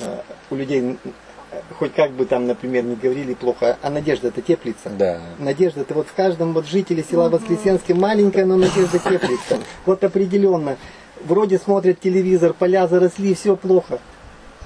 э, 0.00 0.20
у 0.50 0.54
людей 0.56 0.98
э, 1.04 1.60
хоть 1.78 1.94
как 1.94 2.12
бы 2.12 2.24
там, 2.24 2.46
например, 2.46 2.84
не 2.84 2.96
говорили 2.96 3.34
плохо, 3.34 3.78
а 3.82 3.90
надежда 3.90 4.28
это 4.28 4.42
теплится. 4.42 4.90
Да. 4.90 5.20
Надежда 5.38 5.82
это 5.82 5.94
вот 5.94 6.08
в 6.08 6.14
каждом 6.14 6.52
вот 6.52 6.66
жителе 6.66 7.04
села 7.08 7.28
Воскресенске 7.28 7.94
маленькая, 7.94 8.44
но 8.44 8.56
надежда 8.56 8.98
теплится. 8.98 9.58
Вот 9.86 10.04
определенно. 10.04 10.76
Вроде 11.24 11.58
смотрят 11.58 12.00
телевизор, 12.00 12.52
поля 12.52 12.86
заросли, 12.86 13.34
все 13.34 13.56
плохо. 13.56 13.98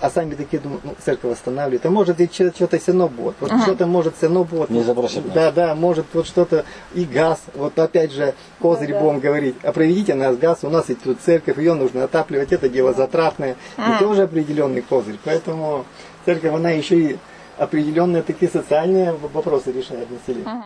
А 0.02 0.10
сами 0.10 0.34
такие 0.34 0.60
думают, 0.60 0.82
ну, 0.82 0.96
церковь 1.04 1.30
восстанавливает. 1.30 1.86
А 1.86 1.90
может 1.90 2.20
и 2.20 2.28
что-то 2.28 2.76
все 2.80 2.90
равно 2.90 3.08
будет. 3.08 3.36
Вот 3.38 3.52
что-то 3.62 3.86
может 3.86 4.16
все 4.16 4.26
равно 4.26 4.42
будет. 4.42 4.68
Не 4.68 4.82
забросит 4.82 5.24
нас. 5.24 5.32
Да, 5.32 5.52
да, 5.52 5.74
может 5.76 6.06
вот 6.12 6.26
что-то 6.26 6.64
и 6.92 7.04
газ. 7.04 7.40
Вот 7.54 7.78
опять 7.78 8.10
же, 8.10 8.34
козырь 8.58 8.98
будем 8.98 9.20
говорить. 9.20 9.54
А 9.62 9.70
проведите 9.70 10.14
нас 10.14 10.36
газ, 10.36 10.58
у 10.62 10.70
нас 10.70 10.90
и 10.90 10.96
тут 10.96 11.20
церковь, 11.20 11.56
ее 11.56 11.74
нужно 11.74 12.02
отапливать, 12.02 12.52
это 12.52 12.68
дело 12.68 12.92
затратное. 12.92 13.54
И 13.78 13.98
тоже 14.00 14.22
определенный 14.22 14.82
козырь. 14.82 15.18
Поэтому 15.24 15.84
церковь, 16.24 16.52
она 16.52 16.70
еще 16.70 16.98
и 16.98 17.18
определенные 17.56 18.22
такие 18.22 18.50
социальные 18.50 19.12
вопросы 19.12 19.70
решает 19.70 20.08
население. 20.10 20.64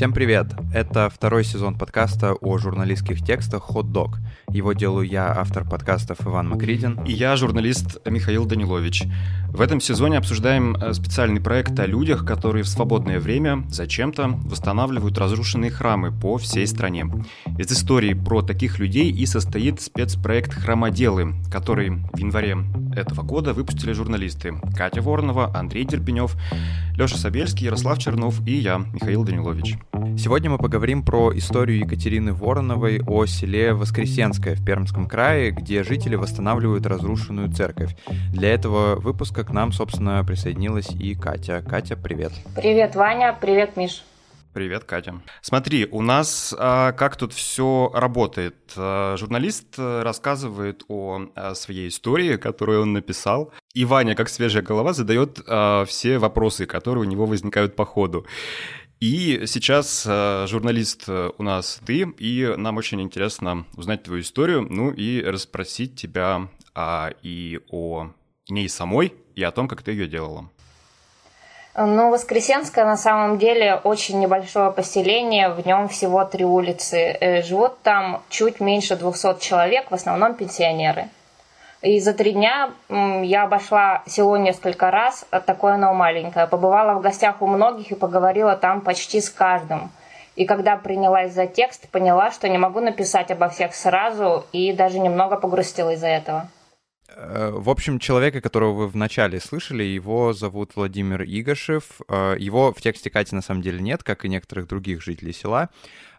Всем 0.00 0.14
привет! 0.14 0.46
Это 0.72 1.10
второй 1.14 1.44
сезон 1.44 1.74
подкаста 1.76 2.32
о 2.32 2.56
журналистских 2.56 3.22
текстах 3.22 3.64
«Хот 3.64 3.92
Дог». 3.92 4.16
Его 4.48 4.72
делаю 4.72 5.06
я, 5.06 5.30
автор 5.30 5.68
подкастов 5.68 6.26
Иван 6.26 6.48
Макридин. 6.48 6.98
И 7.04 7.12
я, 7.12 7.36
журналист 7.36 7.98
Михаил 8.06 8.46
Данилович. 8.46 9.04
В 9.50 9.60
этом 9.60 9.78
сезоне 9.78 10.16
обсуждаем 10.16 10.74
э, 10.74 10.94
специальный 10.94 11.42
проект 11.42 11.78
о 11.78 11.84
людях, 11.84 12.24
которые 12.24 12.62
в 12.62 12.68
свободное 12.68 13.20
время 13.20 13.66
зачем-то 13.68 14.28
восстанавливают 14.28 15.18
разрушенные 15.18 15.70
храмы 15.70 16.18
по 16.18 16.38
всей 16.38 16.66
стране. 16.66 17.04
Из 17.58 17.70
истории 17.70 18.14
про 18.14 18.40
таких 18.40 18.78
людей 18.78 19.10
и 19.12 19.26
состоит 19.26 19.82
спецпроект 19.82 20.54
«Храмоделы», 20.54 21.34
который 21.52 21.90
в 21.90 22.16
январе 22.16 22.56
этого 22.96 23.20
года 23.20 23.52
выпустили 23.52 23.92
журналисты 23.92 24.54
Катя 24.74 25.02
Воронова, 25.02 25.54
Андрей 25.54 25.84
Дерпенев, 25.84 26.36
Леша 26.96 27.18
Сабельский, 27.18 27.66
Ярослав 27.66 27.98
Чернов 27.98 28.40
и 28.46 28.54
я, 28.54 28.78
Михаил 28.94 29.24
Данилович. 29.24 29.76
Сегодня 29.92 30.50
мы 30.50 30.58
поговорим 30.58 31.04
про 31.04 31.36
историю 31.36 31.80
Екатерины 31.80 32.32
Вороновой 32.32 33.00
о 33.06 33.26
селе 33.26 33.74
Воскресенское 33.74 34.54
в 34.54 34.64
Пермском 34.64 35.08
крае, 35.08 35.50
где 35.50 35.82
жители 35.82 36.14
восстанавливают 36.14 36.86
разрушенную 36.86 37.52
церковь. 37.52 37.96
Для 38.32 38.54
этого 38.54 38.96
выпуска 38.96 39.44
к 39.44 39.50
нам, 39.50 39.72
собственно, 39.72 40.24
присоединилась 40.24 40.90
и 40.90 41.14
Катя. 41.14 41.64
Катя, 41.68 41.96
привет. 41.96 42.32
Привет, 42.54 42.94
Ваня. 42.94 43.36
Привет, 43.40 43.76
Миш. 43.76 44.04
Привет, 44.52 44.82
Катя. 44.82 45.14
Смотри, 45.42 45.86
у 45.88 46.02
нас 46.02 46.52
а, 46.58 46.90
как 46.92 47.14
тут 47.14 47.32
все 47.32 47.88
работает. 47.94 48.56
А, 48.76 49.16
журналист 49.16 49.78
э, 49.78 50.02
рассказывает 50.02 50.82
о, 50.88 51.28
о 51.36 51.54
своей 51.54 51.88
истории, 51.88 52.36
которую 52.36 52.82
он 52.82 52.92
написал, 52.92 53.52
и 53.74 53.84
Ваня, 53.84 54.16
как 54.16 54.28
свежая 54.28 54.64
голова, 54.64 54.92
задает 54.92 55.40
а, 55.46 55.84
все 55.84 56.18
вопросы, 56.18 56.66
которые 56.66 57.02
у 57.02 57.08
него 57.08 57.26
возникают 57.26 57.76
по 57.76 57.84
ходу. 57.84 58.26
И 59.00 59.46
сейчас 59.46 60.04
э, 60.06 60.46
журналист 60.46 61.04
э, 61.08 61.30
у 61.38 61.42
нас 61.42 61.80
ты, 61.86 62.02
и 62.18 62.54
нам 62.58 62.76
очень 62.76 63.00
интересно 63.00 63.64
узнать 63.74 64.02
твою 64.02 64.20
историю, 64.20 64.66
ну 64.68 64.90
и 64.90 65.22
расспросить 65.22 65.96
тебя 65.96 66.48
а, 66.74 67.10
и 67.22 67.60
о 67.70 68.08
ней 68.50 68.68
самой, 68.68 69.14
и 69.34 69.42
о 69.42 69.52
том, 69.52 69.68
как 69.68 69.82
ты 69.82 69.92
ее 69.92 70.06
делала. 70.06 70.50
Ну, 71.74 72.10
Воскресенское 72.10 72.84
на 72.84 72.98
самом 72.98 73.38
деле 73.38 73.80
очень 73.84 74.20
небольшое 74.20 74.70
поселение, 74.70 75.48
в 75.48 75.64
нем 75.64 75.88
всего 75.88 76.22
три 76.26 76.44
улицы. 76.44 76.98
Э, 76.98 77.42
живут 77.42 77.80
там 77.82 78.22
чуть 78.28 78.60
меньше 78.60 78.96
200 78.96 79.40
человек, 79.40 79.90
в 79.90 79.94
основном 79.94 80.34
пенсионеры. 80.34 81.08
И 81.82 81.98
за 81.98 82.12
три 82.12 82.32
дня 82.32 82.70
я 82.88 83.44
обошла 83.44 84.02
село 84.06 84.36
несколько 84.36 84.90
раз, 84.90 85.24
такое 85.46 85.74
оно 85.74 85.94
маленькое. 85.94 86.46
Побывала 86.46 86.94
в 86.94 87.00
гостях 87.00 87.40
у 87.40 87.46
многих 87.46 87.90
и 87.90 87.94
поговорила 87.94 88.54
там 88.54 88.82
почти 88.82 89.20
с 89.20 89.30
каждым. 89.30 89.90
И 90.36 90.44
когда 90.44 90.76
принялась 90.76 91.32
за 91.32 91.46
текст, 91.46 91.88
поняла, 91.88 92.30
что 92.30 92.48
не 92.48 92.58
могу 92.58 92.80
написать 92.80 93.30
обо 93.30 93.48
всех 93.48 93.74
сразу, 93.74 94.44
и 94.52 94.72
даже 94.72 94.98
немного 94.98 95.36
погрустила 95.36 95.94
из-за 95.94 96.08
этого. 96.08 96.48
Э, 97.16 97.50
в 97.52 97.68
общем, 97.70 97.98
человека, 97.98 98.40
которого 98.40 98.72
вы 98.72 98.88
вначале 98.88 99.40
слышали, 99.40 99.82
его 99.82 100.32
зовут 100.32 100.72
Владимир 100.76 101.22
Игошев. 101.22 101.84
Э, 102.08 102.36
его 102.38 102.72
в 102.72 102.80
тексте 102.80 103.10
Кати 103.10 103.34
на 103.34 103.42
самом 103.42 103.62
деле 103.62 103.80
нет, 103.80 104.02
как 104.02 104.24
и 104.24 104.28
некоторых 104.28 104.68
других 104.68 105.02
жителей 105.02 105.32
села. 105.32 105.70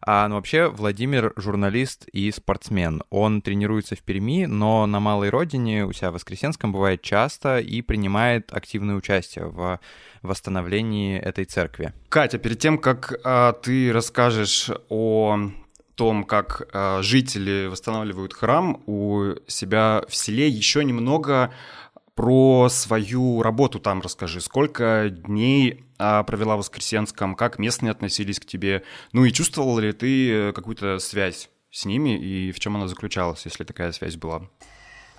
А, 0.04 0.28
ну, 0.28 0.36
вообще, 0.36 0.68
Владимир— 0.68 1.32
журналист 1.36 2.08
и 2.12 2.32
спортсмен. 2.32 3.04
Он 3.12 3.42
тренируется 3.42 3.96
в 3.96 4.02
Перми, 4.02 4.46
но 4.46 4.88
на 4.88 5.00
малой 5.00 5.30
родине 5.30 5.86
у 5.86 5.94
себя 5.94 6.10
в 6.10 6.16
Воскресенском 6.16 6.72
бывает 6.72 7.04
часто 7.04 7.60
и 7.60 7.82
принимает 7.82 8.52
активное 8.52 8.96
участие 8.96 9.46
в 9.46 9.80
восстановлении 10.24 11.20
этой 11.20 11.46
церкви. 11.46 11.94
Катя, 12.10 12.40
перед 12.40 12.58
тем, 12.60 12.80
как 12.80 13.20
а, 13.24 13.54
ты 13.54 13.94
расскажешь 13.94 14.72
о 14.90 15.52
том, 16.02 16.24
как 16.24 16.64
э, 16.74 17.04
жители 17.04 17.68
восстанавливают 17.68 18.34
храм 18.34 18.82
у 18.88 19.36
себя 19.46 20.02
в 20.08 20.16
селе, 20.16 20.48
еще 20.48 20.84
немного 20.84 21.54
про 22.16 22.70
свою 22.70 23.44
работу 23.44 23.80
там 23.80 24.02
расскажи. 24.02 24.42
Сколько 24.42 25.10
дней 25.12 25.86
э, 26.00 26.24
провела 26.24 26.56
в 26.56 26.58
Воскресенском, 26.58 27.36
как 27.36 27.60
местные 27.60 27.92
относились 27.92 28.40
к 28.40 28.48
тебе, 28.48 28.82
ну 29.14 29.26
и 29.26 29.32
чувствовал 29.32 29.78
ли 29.78 29.92
ты 29.92 30.32
э, 30.32 30.54
какую-то 30.54 30.98
связь 30.98 31.52
с 31.70 31.86
ними 31.86 32.18
и 32.18 32.52
в 32.52 32.60
чем 32.60 32.78
она 32.78 32.88
заключалась, 32.88 33.46
если 33.46 33.64
такая 33.64 33.92
связь 33.92 34.16
была? 34.16 34.42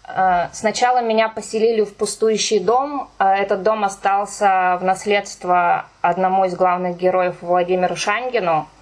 Э, 0.08 0.48
сначала 0.52 1.00
меня 1.00 1.28
поселили 1.28 1.82
в 1.82 1.94
пустующий 1.94 2.58
дом. 2.58 3.08
Э, 3.20 3.26
этот 3.26 3.62
дом 3.62 3.84
остался 3.84 4.78
в 4.80 4.84
наследство 4.84 5.86
одному 6.00 6.44
из 6.46 6.56
главных 6.56 6.96
героев 6.96 7.36
Владимиру 7.40 7.94
Шангину– 7.94 8.66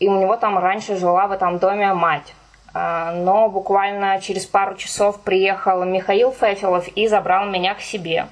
и 0.00 0.08
у 0.08 0.18
него 0.18 0.36
там 0.36 0.58
раньше 0.58 0.96
жила 0.96 1.28
в 1.28 1.32
этом 1.32 1.58
доме 1.58 1.92
мать. 1.94 2.34
А, 2.72 3.12
но 3.12 3.48
буквально 3.48 4.20
через 4.20 4.46
пару 4.46 4.74
часов 4.76 5.20
приехал 5.20 5.84
Михаил 5.84 6.32
Фефилов 6.32 6.88
и 6.88 7.06
забрал 7.06 7.46
меня 7.46 7.74
к 7.74 7.80
себе. 7.80 8.26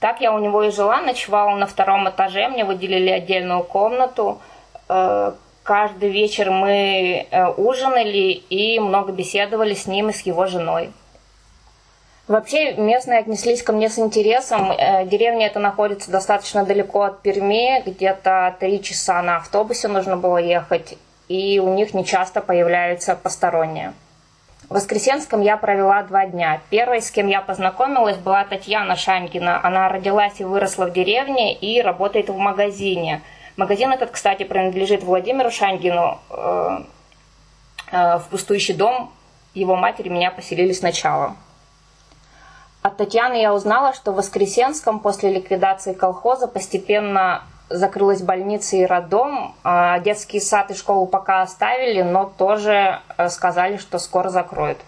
Так 0.00 0.20
я 0.20 0.32
у 0.32 0.38
него 0.40 0.64
и 0.64 0.70
жила, 0.70 1.00
ночевала 1.00 1.56
на 1.56 1.66
втором 1.66 2.08
этаже, 2.08 2.48
мне 2.48 2.64
выделили 2.64 3.10
отдельную 3.10 3.62
комнату. 3.62 4.40
Э, 4.88 5.32
каждый 5.62 6.10
вечер 6.10 6.50
мы 6.50 7.26
э, 7.30 7.46
ужинали 7.50 8.42
и 8.50 8.80
много 8.80 9.12
беседовали 9.12 9.74
с 9.74 9.86
ним 9.86 10.08
и 10.08 10.12
с 10.12 10.22
его 10.22 10.46
женой. 10.46 10.90
Вообще 12.32 12.72
местные 12.76 13.18
отнеслись 13.18 13.62
ко 13.62 13.74
мне 13.74 13.90
с 13.90 13.98
интересом. 13.98 14.72
Э, 14.72 15.04
деревня 15.04 15.48
эта 15.48 15.60
находится 15.60 16.10
достаточно 16.10 16.64
далеко 16.64 17.02
от 17.02 17.20
Перми, 17.20 17.82
где-то 17.84 18.56
три 18.58 18.82
часа 18.82 19.20
на 19.20 19.36
автобусе 19.36 19.88
нужно 19.88 20.16
было 20.16 20.38
ехать, 20.38 20.96
и 21.28 21.60
у 21.60 21.74
них 21.74 21.92
нечасто 21.92 22.40
появляются 22.40 23.16
посторонние. 23.16 23.92
В 24.70 24.74
Воскресенском 24.76 25.42
я 25.42 25.58
провела 25.58 26.02
два 26.04 26.24
дня. 26.24 26.62
Первой, 26.70 27.02
с 27.02 27.10
кем 27.10 27.26
я 27.28 27.42
познакомилась, 27.42 28.16
была 28.16 28.44
Татьяна 28.44 28.96
Шанькина. 28.96 29.60
Она 29.62 29.90
родилась 29.90 30.40
и 30.40 30.44
выросла 30.44 30.86
в 30.86 30.94
деревне 30.94 31.52
и 31.52 31.82
работает 31.82 32.30
в 32.30 32.36
магазине. 32.38 33.20
Магазин 33.58 33.92
этот, 33.92 34.10
кстати, 34.10 34.44
принадлежит 34.44 35.02
Владимиру 35.02 35.50
Шанькину. 35.50 36.18
Э, 36.30 36.78
э, 37.92 38.18
в 38.20 38.28
пустующий 38.30 38.72
дом 38.72 39.12
его 39.52 39.76
матери 39.76 40.08
меня 40.08 40.30
поселили 40.30 40.72
сначала. 40.72 41.36
От 42.82 42.96
Татьяны 42.96 43.40
я 43.40 43.54
узнала, 43.54 43.94
что 43.94 44.12
в 44.12 44.16
Воскресенском 44.16 44.98
после 44.98 45.32
ликвидации 45.32 45.92
колхоза 45.92 46.48
постепенно 46.48 47.44
закрылась 47.68 48.22
больница 48.22 48.76
и 48.76 48.84
роддом. 48.84 49.54
А 49.62 50.00
детский 50.00 50.40
сад 50.40 50.70
и 50.72 50.74
школу 50.74 51.06
пока 51.06 51.42
оставили, 51.42 52.02
но 52.02 52.30
тоже 52.36 53.00
э, 53.16 53.28
сказали, 53.28 53.76
что 53.76 53.98
скоро 53.98 54.28
закроют. 54.28 54.78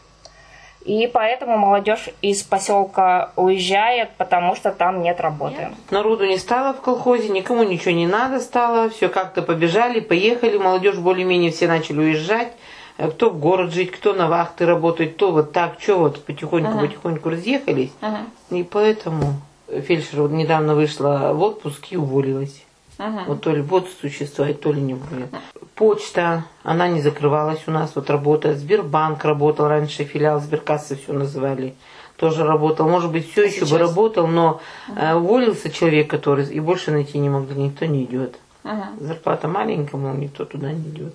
И 0.85 1.07
поэтому 1.07 1.57
молодежь 1.57 2.11
из 2.21 2.43
поселка 2.43 3.31
уезжает, 3.37 4.11
потому 4.19 4.55
что 4.55 4.71
там 4.71 5.01
нет 5.01 5.19
работы. 5.19 5.57
Нет. 5.57 5.73
Народу 5.91 6.27
не 6.27 6.37
стало 6.37 6.75
в 6.75 6.83
колхозе, 6.83 7.31
никому 7.31 7.63
ничего 7.63 7.93
не 7.93 8.07
надо 8.07 8.39
стало, 8.41 8.91
все 8.91 9.09
как-то 9.09 9.41
побежали, 9.41 10.01
поехали, 10.01 10.59
молодежь 10.59 10.97
более-менее 10.97 11.53
все 11.53 11.69
начали 11.69 12.01
уезжать. 12.01 12.53
Э, 12.97 13.11
кто 13.11 13.31
в 13.31 13.39
город 13.39 13.73
жить, 13.73 13.91
кто 13.91 14.13
на 14.13 14.29
вахты 14.29 14.67
работает, 14.67 15.15
кто 15.15 15.33
вот 15.33 15.53
так, 15.53 15.81
что 15.81 15.99
вот 15.99 16.25
потихоньку-потихоньку 16.25 17.29
ага. 17.29 17.37
разъехались. 17.37 17.93
Ага. 18.01 18.21
И 18.51 18.63
поэтому 18.63 19.35
фельдшер 19.69 20.23
вот 20.23 20.31
недавно 20.31 20.75
вышла 20.75 21.33
в 21.33 21.43
отпуск 21.43 21.87
и 21.91 21.97
уволилась. 21.97 22.65
Ага. 22.99 23.25
Вот 23.27 23.41
то 23.41 23.51
ли 23.51 23.63
будет 23.63 23.89
существовать, 24.01 24.61
то 24.61 24.73
ли 24.73 24.81
не 24.81 24.95
будет. 24.95 25.29
Почта, 25.75 26.45
она 26.63 26.87
не 26.87 27.01
закрывалась 27.01 27.63
у 27.67 27.73
нас, 27.73 27.93
вот 27.97 28.09
работает. 28.09 28.59
Сбербанк 28.59 29.25
работал 29.25 29.67
раньше, 29.67 30.05
филиал 30.05 30.41
Сберкассы 30.41 30.97
все 30.97 31.13
называли. 31.13 31.75
Тоже 32.17 32.45
работал. 32.45 32.89
Может 32.89 33.11
быть, 33.11 33.29
все 33.33 33.43
а 33.43 33.47
еще 33.47 33.61
сейчас? 33.61 33.71
бы 33.73 33.79
работал, 33.79 34.29
но 34.29 34.61
ага. 34.89 35.19
уволился 35.19 35.71
человек, 35.71 36.09
который 36.09 36.47
и 36.47 36.61
больше 36.61 36.93
найти 36.93 37.19
не 37.19 37.29
мог, 37.29 37.51
никто 37.51 37.87
не 37.87 38.05
идет. 38.05 38.37
Ага. 38.63 38.91
Зарплата 39.01 39.49
маленькая, 39.49 39.97
мол, 39.97 40.15
никто 40.15 40.45
туда 40.45 40.71
не 40.71 40.89
идет. 40.91 41.15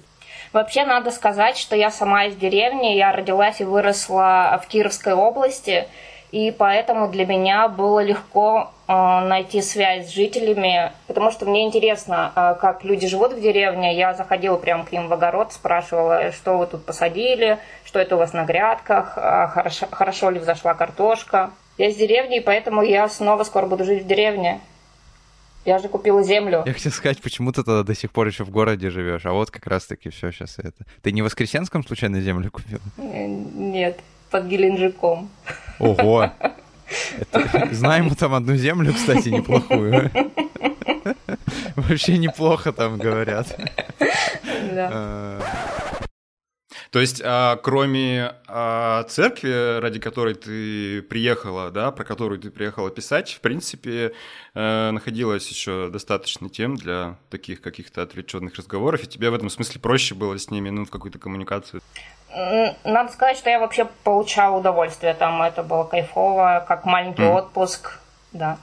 Вообще 0.52 0.84
надо 0.84 1.12
сказать, 1.12 1.58
что 1.58 1.76
я 1.76 1.92
сама 1.92 2.26
из 2.26 2.36
деревни, 2.36 2.96
я 2.96 3.12
родилась 3.12 3.62
и 3.62 3.64
выросла 3.64 4.60
в 4.64 4.68
Кировской 4.68 5.14
области, 5.14 5.88
и 6.32 6.52
поэтому 6.52 7.08
для 7.08 7.26
меня 7.26 7.68
было 7.68 8.00
легко 8.00 8.72
э, 8.88 8.92
найти 8.94 9.62
связь 9.62 10.08
с 10.08 10.10
жителями, 10.10 10.92
потому 11.08 11.32
что 11.32 11.46
мне 11.46 11.66
интересно, 11.66 12.32
э, 12.36 12.56
как 12.60 12.84
люди 12.84 13.08
живут 13.08 13.34
в 13.34 13.42
деревне. 13.42 13.96
Я 13.96 14.14
заходила 14.14 14.58
прямо 14.58 14.86
к 14.86 14.92
ним 14.92 15.08
в 15.08 15.14
огород, 15.14 15.54
спрашивала, 15.54 16.32
что 16.32 16.58
вы 16.58 16.68
тут 16.68 16.86
посадили, 16.86 17.58
что 17.84 18.00
это 18.00 18.16
у 18.16 18.20
вас 18.20 18.34
на 18.34 18.46
грядках, 18.46 19.18
э, 19.18 19.48
хорошо, 19.48 19.88
хорошо 19.92 20.30
ли 20.30 20.40
взошла 20.40 20.74
картошка. 20.74 21.52
Я 21.78 21.90
из 21.90 21.96
деревни, 21.96 22.38
и 22.38 22.42
поэтому 22.42 22.84
я 22.84 23.08
снова 23.08 23.44
скоро 23.44 23.66
буду 23.66 23.84
жить 23.84 24.04
в 24.04 24.08
деревне. 24.08 24.60
Я 25.66 25.78
же 25.80 25.88
купила 25.90 26.24
землю. 26.24 26.64
Я 26.66 26.74
хотел 26.74 26.92
сказать, 26.92 27.22
почему 27.22 27.52
ты 27.52 27.64
тогда 27.64 27.84
до 27.84 27.94
сих 27.94 28.12
пор 28.12 28.28
еще 28.28 28.44
в 28.44 28.50
городе 28.50 28.90
живешь, 28.90 29.26
а 29.26 29.34
вот 29.34 29.52
как 29.52 29.68
раз-таки 29.68 30.10
все 30.10 30.32
сейчас 30.32 30.58
это. 30.58 30.86
Ты 31.02 31.12
не 31.12 31.22
в 31.22 31.26
Воскресенском 31.26 31.86
случайно 31.86 32.22
землю 32.22 32.50
купил? 32.50 32.80
Нет 32.98 34.00
под 34.32 34.46
Геленджиком. 34.46 35.30
Ого! 35.80 36.32
Это, 37.20 37.70
знаем 37.72 38.06
мы 38.06 38.16
там 38.16 38.34
одну 38.34 38.56
землю, 38.56 38.94
кстати, 38.94 39.30
неплохую. 39.30 40.10
Вообще 41.76 42.18
неплохо 42.18 42.72
там 42.72 42.98
говорят. 42.98 43.56
Да. 44.74 45.40
То 46.92 47.00
есть, 47.00 47.22
а, 47.24 47.58
кроме 47.58 48.34
а, 48.48 49.04
церкви, 49.04 49.80
ради 49.80 50.00
которой 50.00 50.34
ты 50.34 51.04
приехала, 51.04 51.70
да, 51.70 51.92
про 51.92 52.04
которую 52.04 52.40
ты 52.40 52.50
приехала 52.50 52.90
писать, 52.90 53.32
в 53.32 53.42
принципе, 53.42 54.14
а, 54.56 54.92
находилось 54.92 55.48
еще 55.50 55.90
достаточно 55.90 56.50
тем 56.50 56.76
для 56.76 57.16
таких 57.30 57.62
каких-то 57.62 58.02
отвлеченных 58.02 58.56
разговоров, 58.56 59.04
и 59.04 59.08
тебе 59.08 59.30
в 59.30 59.36
этом 59.36 59.52
смысле 59.52 59.80
проще 59.80 60.16
было 60.16 60.38
с 60.40 60.50
ними, 60.50 60.72
ну, 60.72 60.86
в 60.86 60.90
какую-то 60.90 61.20
коммуникацию. 61.20 61.82
Надо 62.84 63.12
сказать, 63.12 63.38
что 63.38 63.50
я 63.50 63.60
вообще 63.60 63.88
получала 64.04 64.58
удовольствие 64.58 65.14
там. 65.14 65.42
Это 65.42 65.64
было 65.64 65.84
кайфово, 65.84 66.64
как 66.68 66.86
маленький 66.86 67.24
mm. 67.24 67.36
отпуск, 67.36 68.00
да. 68.34 68.58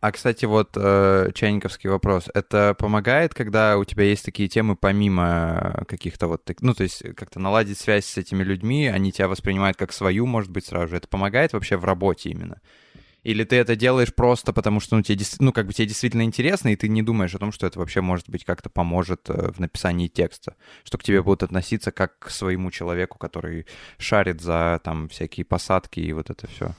А, 0.00 0.12
кстати, 0.12 0.44
вот 0.44 0.70
э, 0.76 1.30
чайниковский 1.34 1.90
вопрос. 1.90 2.28
Это 2.32 2.76
помогает, 2.78 3.34
когда 3.34 3.76
у 3.78 3.84
тебя 3.84 4.04
есть 4.04 4.24
такие 4.24 4.48
темы 4.48 4.76
помимо 4.76 5.84
каких-то 5.88 6.28
вот... 6.28 6.48
Ну, 6.60 6.72
то 6.72 6.84
есть 6.84 7.02
как-то 7.16 7.40
наладить 7.40 7.78
связь 7.78 8.06
с 8.06 8.16
этими 8.16 8.44
людьми, 8.44 8.86
они 8.86 9.10
тебя 9.10 9.26
воспринимают 9.26 9.76
как 9.76 9.92
свою, 9.92 10.26
может 10.26 10.50
быть, 10.50 10.66
сразу 10.66 10.88
же. 10.88 10.96
Это 10.98 11.08
помогает 11.08 11.52
вообще 11.52 11.76
в 11.76 11.84
работе 11.84 12.30
именно? 12.30 12.60
Или 13.24 13.42
ты 13.42 13.56
это 13.56 13.74
делаешь 13.74 14.14
просто 14.14 14.52
потому, 14.52 14.78
что 14.78 14.94
ну, 14.94 15.02
тебе, 15.02 15.24
ну, 15.40 15.52
как 15.52 15.66
бы 15.66 15.72
тебе 15.72 15.88
действительно 15.88 16.22
интересно, 16.22 16.68
и 16.68 16.76
ты 16.76 16.88
не 16.88 17.02
думаешь 17.02 17.34
о 17.34 17.38
том, 17.38 17.50
что 17.50 17.66
это 17.66 17.80
вообще, 17.80 18.00
может 18.00 18.30
быть, 18.30 18.44
как-то 18.44 18.70
поможет 18.70 19.28
э, 19.28 19.50
в 19.50 19.58
написании 19.58 20.06
текста, 20.06 20.54
что 20.84 20.98
к 20.98 21.02
тебе 21.02 21.22
будут 21.22 21.42
относиться 21.42 21.90
как 21.90 22.20
к 22.20 22.30
своему 22.30 22.70
человеку, 22.70 23.18
который 23.18 23.66
шарит 23.98 24.40
за 24.40 24.80
там 24.84 25.08
всякие 25.08 25.44
посадки 25.44 25.98
и 25.98 26.12
вот 26.12 26.30
это 26.30 26.46
все? 26.46 26.74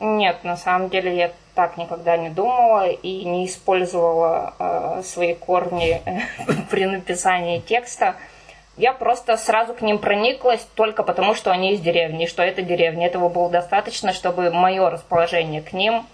Нет, 0.00 0.44
на 0.44 0.56
самом 0.56 0.90
деле 0.90 1.16
я 1.16 1.32
так 1.54 1.76
никогда 1.76 2.16
не 2.16 2.30
думала 2.30 2.88
и 2.88 3.24
не 3.24 3.46
использовала 3.46 4.54
э, 4.58 5.02
свои 5.04 5.34
корни 5.34 6.00
при 6.70 6.86
написании 6.86 7.58
текста 7.58 8.14
я 8.78 8.92
просто 8.92 9.36
сразу 9.36 9.74
к 9.74 9.82
ним 9.82 9.98
прониклась 9.98 10.66
только 10.76 11.02
потому, 11.02 11.34
что 11.34 11.50
они 11.50 11.74
из 11.74 11.80
деревни, 11.80 12.26
что 12.26 12.42
это 12.44 12.62
деревня. 12.62 13.08
Этого 13.08 13.28
было 13.28 13.50
достаточно, 13.50 14.12
чтобы 14.12 14.52
мое 14.52 14.88
расположение 14.88 15.62
к 15.62 15.72
ним 15.72 16.06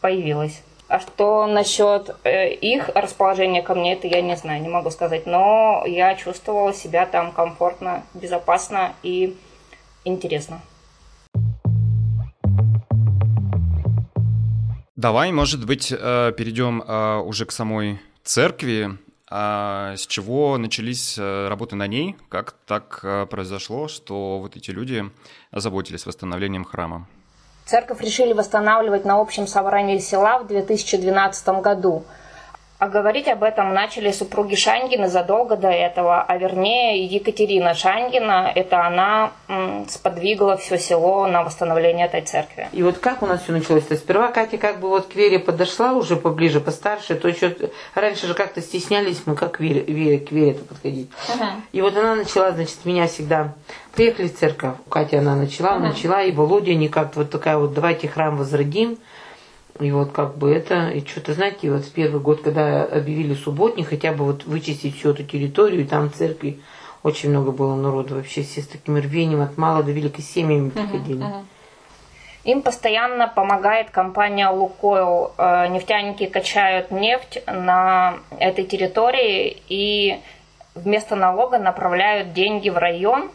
появилось. 0.00 0.62
А 0.86 1.00
что 1.00 1.46
насчет 1.46 2.14
э, 2.22 2.50
их 2.50 2.88
расположения 2.94 3.62
ко 3.62 3.74
мне, 3.74 3.94
это 3.94 4.06
я 4.06 4.22
не 4.22 4.36
знаю, 4.36 4.62
не 4.62 4.68
могу 4.68 4.90
сказать. 4.90 5.26
Но 5.26 5.82
я 5.86 6.14
чувствовала 6.14 6.72
себя 6.72 7.04
там 7.04 7.32
комфортно, 7.32 8.04
безопасно 8.14 8.94
и 9.02 9.36
интересно. 10.04 10.60
Давай, 14.98 15.30
может 15.30 15.64
быть, 15.64 15.92
э, 15.92 16.32
перейдем 16.36 16.82
э, 16.82 17.18
уже 17.18 17.46
к 17.46 17.52
самой 17.52 18.00
церкви. 18.24 18.98
А 19.30 19.94
с 19.96 20.08
чего 20.08 20.58
начались 20.58 21.16
э, 21.16 21.46
работы 21.46 21.76
на 21.76 21.86
ней? 21.86 22.16
Как 22.28 22.56
так 22.66 23.28
произошло, 23.30 23.86
что 23.86 24.40
вот 24.40 24.56
эти 24.56 24.72
люди 24.72 25.08
озаботились 25.52 26.04
восстановлением 26.04 26.64
храма? 26.64 27.06
Церковь 27.64 28.00
решили 28.00 28.32
восстанавливать 28.32 29.04
на 29.04 29.20
общем 29.20 29.46
собрании 29.46 29.98
села 29.98 30.40
в 30.40 30.48
2012 30.48 31.48
году– 31.62 32.02
а 32.78 32.88
говорить 32.88 33.26
об 33.26 33.42
этом 33.42 33.74
начали 33.74 34.12
супруги 34.12 34.54
Шаньгина 34.54 35.08
задолго 35.08 35.56
до 35.56 35.68
этого, 35.68 36.22
а 36.22 36.36
вернее 36.36 37.04
Екатерина 37.04 37.74
Шаньгина, 37.74 38.52
это 38.54 38.86
она 38.86 39.32
м, 39.48 39.88
сподвигла 39.88 40.56
все 40.56 40.78
село 40.78 41.26
на 41.26 41.42
восстановление 41.42 42.06
этой 42.06 42.20
церкви. 42.20 42.68
И 42.72 42.84
вот 42.84 42.98
как 42.98 43.22
у 43.22 43.26
нас 43.26 43.42
все 43.42 43.52
началось? 43.52 43.84
То 43.84 43.94
есть 43.94 44.04
сперва 44.04 44.30
Катя 44.30 44.58
как 44.58 44.78
бы 44.78 44.88
вот 44.88 45.08
к 45.08 45.16
Вере 45.16 45.40
подошла 45.40 45.92
уже 45.92 46.14
поближе, 46.14 46.60
постарше, 46.60 47.16
то 47.16 47.26
еще 47.26 47.56
раньше 47.94 48.28
же 48.28 48.34
как-то 48.34 48.60
стеснялись 48.60 49.22
мы 49.26 49.34
как 49.34 49.56
к 49.56 49.60
Вере, 49.60 49.80
Вере, 49.80 50.20
к 50.20 50.30
Вере 50.30 50.54
подходить. 50.60 51.10
Uh-huh. 51.28 51.60
И 51.72 51.82
вот 51.82 51.96
она 51.96 52.14
начала, 52.14 52.52
значит, 52.52 52.84
меня 52.84 53.08
всегда 53.08 53.54
приехали 53.92 54.28
в 54.28 54.38
церковь. 54.38 54.74
Катя 54.88 55.18
она 55.18 55.34
начала, 55.34 55.76
uh-huh. 55.76 55.88
начала, 55.88 56.22
и 56.22 56.30
Володя 56.30 56.74
не 56.74 56.88
как-то 56.88 57.20
вот 57.20 57.30
такая 57.30 57.58
вот, 57.58 57.74
давайте 57.74 58.06
храм 58.06 58.36
возродим. 58.36 58.98
И 59.80 59.92
вот 59.92 60.12
как 60.12 60.36
бы 60.36 60.52
это, 60.52 60.88
и 60.90 61.06
что-то, 61.06 61.34
знаете, 61.34 61.70
вот 61.70 61.84
в 61.84 61.92
первый 61.92 62.20
год, 62.20 62.42
когда 62.42 62.84
объявили 62.84 63.34
субботник, 63.34 63.88
хотя 63.88 64.12
бы 64.12 64.24
вот 64.24 64.44
вычистить 64.44 64.98
всю 64.98 65.10
эту 65.10 65.22
территорию, 65.24 65.82
и 65.82 65.84
там 65.84 66.12
церкви 66.12 66.60
очень 67.02 67.30
много 67.30 67.52
было 67.52 67.76
народу, 67.76 68.16
вообще 68.16 68.42
все 68.42 68.60
с 68.60 68.66
таким 68.66 68.96
рвением 68.96 69.40
от 69.40 69.56
мала 69.56 69.82
до 69.82 69.92
великой 69.92 70.22
семьями 70.22 70.70
приходили. 70.70 71.24
Uh-huh, 71.24 71.32
uh-huh. 71.32 71.44
Им 72.44 72.62
постоянно 72.62 73.28
помогает 73.28 73.90
компания 73.90 74.48
Лукойл. 74.48 75.32
Э, 75.36 75.68
нефтяники 75.68 76.26
качают 76.26 76.90
нефть 76.90 77.42
на 77.46 78.20
этой 78.38 78.64
территории 78.64 79.62
и 79.68 80.18
вместо 80.74 81.14
налога 81.14 81.58
направляют 81.58 82.32
деньги 82.32 82.70
в 82.70 82.78
район, 82.78 83.30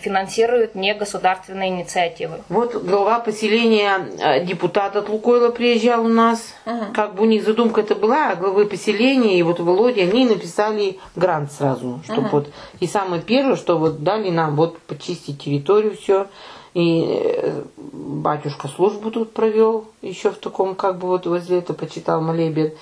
финансируют 0.00 0.74
негосударственные 0.74 1.70
инициативы. 1.70 2.42
Вот 2.48 2.74
глава 2.74 3.18
поселения, 3.20 4.08
э, 4.18 4.44
депутат 4.44 4.96
от 4.96 5.08
Лукойла 5.08 5.50
приезжал 5.50 6.04
у 6.04 6.08
нас. 6.08 6.54
Угу. 6.66 6.92
Как 6.94 7.14
бы 7.14 7.22
у 7.22 7.26
них 7.26 7.44
задумка 7.44 7.80
это 7.80 7.94
была, 7.94 8.30
а 8.30 8.36
главы 8.36 8.66
поселения 8.66 9.38
и 9.38 9.42
вот 9.42 9.60
Володя, 9.60 10.02
они 10.02 10.26
написали 10.26 10.98
грант 11.16 11.52
сразу. 11.52 12.00
Чтобы 12.04 12.22
угу. 12.22 12.28
вот, 12.32 12.48
и 12.80 12.86
самое 12.86 13.22
первое, 13.22 13.56
что 13.56 13.78
вот 13.78 14.02
дали 14.02 14.30
нам 14.30 14.56
вот 14.56 14.78
почистить 14.78 15.42
территорию 15.42 15.96
все. 15.96 16.26
И 16.74 17.04
э, 17.08 17.62
батюшка 17.76 18.68
службу 18.68 19.10
тут 19.10 19.32
провел, 19.32 19.86
еще 20.02 20.30
в 20.30 20.36
таком, 20.36 20.74
как 20.74 20.98
бы 20.98 21.08
вот 21.08 21.26
возле 21.26 21.58
это 21.58 21.74
почитал 21.74 22.20
молебен. 22.20 22.72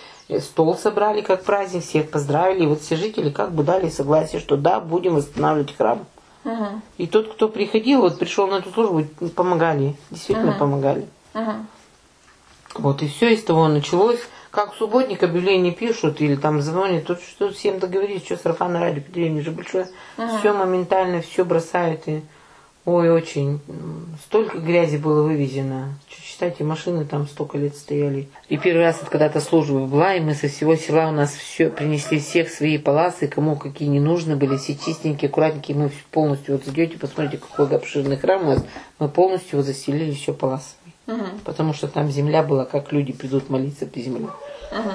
Стол 0.41 0.77
собрали 0.77 1.21
как 1.21 1.45
праздник, 1.45 1.85
всех 1.85 2.11
поздравили. 2.11 2.65
И 2.65 2.67
вот 2.67 2.81
все 2.81 2.97
жители 2.97 3.31
как 3.31 3.53
бы 3.53 3.63
дали 3.63 3.89
согласие, 3.89 4.41
что 4.41 4.57
да, 4.57 4.81
будем 4.81 5.15
восстанавливать 5.15 5.77
храм. 5.77 6.05
Угу. 6.47 6.81
И 6.99 7.07
тот, 7.09 7.33
кто 7.33 7.49
приходил, 7.49 8.03
вот 8.03 8.21
пришел 8.21 8.47
на 8.47 8.59
эту 8.59 8.71
службу, 8.71 9.05
помогали, 9.35 9.97
действительно 10.11 10.53
угу. 10.53 10.59
помогали. 10.61 11.07
Угу. 11.35 11.53
Вот 12.77 13.03
и 13.03 13.09
все 13.09 13.35
из 13.35 13.43
того 13.43 13.67
началось. 13.69 14.21
Как 14.53 14.75
субботник 14.75 15.23
объявление 15.23 15.73
пишут 15.73 16.21
или 16.21 16.37
там 16.37 16.63
звонят, 16.63 17.05
тут 17.05 17.21
что 17.21 17.51
всем 17.51 17.79
договорились, 17.79 18.25
что 18.25 18.39
сарафанное 18.39 18.81
радио, 18.81 19.03
деревне 19.09 19.43
же 19.43 19.51
большое, 19.51 19.89
угу. 20.17 20.39
все 20.39 20.53
моментально, 20.53 21.21
все 21.21 21.45
бросают 21.45 22.07
и 22.07 22.23
Ой, 22.87 23.11
очень. 23.11 23.61
Столько 24.27 24.59
грязи 24.59 24.97
было 24.97 25.23
вывезено. 25.23 25.99
Считайте, 26.09 26.63
машины 26.63 27.05
там 27.05 27.27
столько 27.27 27.59
лет 27.59 27.75
стояли. 27.75 28.29
И 28.49 28.57
первый 28.57 28.83
раз 28.83 28.99
это 29.03 29.11
когда-то 29.11 29.41
служба 29.41 29.87
была, 29.87 30.15
и 30.15 30.21
мы 30.21 30.35
со 30.35 30.47
всего 30.47 30.77
села 30.77 31.09
у 31.09 31.13
нас 31.13 31.35
все 31.35 31.69
принесли 31.69 32.21
всех 32.21 32.49
свои 32.49 32.79
паласы, 32.79 33.27
кому 33.27 33.57
какие 33.57 33.89
не 33.89 33.99
нужны 33.99 34.37
были, 34.37 34.57
все 34.57 34.77
чистенькие, 34.77 35.29
аккуратненькие. 35.29 35.77
Мы 35.77 35.91
полностью 36.13 36.55
вот 36.55 36.65
зайдете, 36.65 36.97
посмотрите, 36.97 37.39
какой 37.39 37.77
обширный 37.77 38.19
храм 38.19 38.43
у 38.43 38.51
нас. 38.51 38.65
Мы 39.01 39.09
полностью 39.09 39.59
вот 39.59 39.67
заселили 39.67 40.13
все 40.13 40.33
паласами. 40.33 40.95
Угу. 41.09 41.41
Потому 41.45 41.75
что 41.75 41.89
там 41.89 42.09
земля 42.09 42.45
была, 42.45 42.67
как 42.67 42.93
люди 42.93 43.13
придут 43.13 43.51
молиться 43.51 43.87
по 43.87 43.99
земле. 43.99 44.29
Угу. 44.71 44.91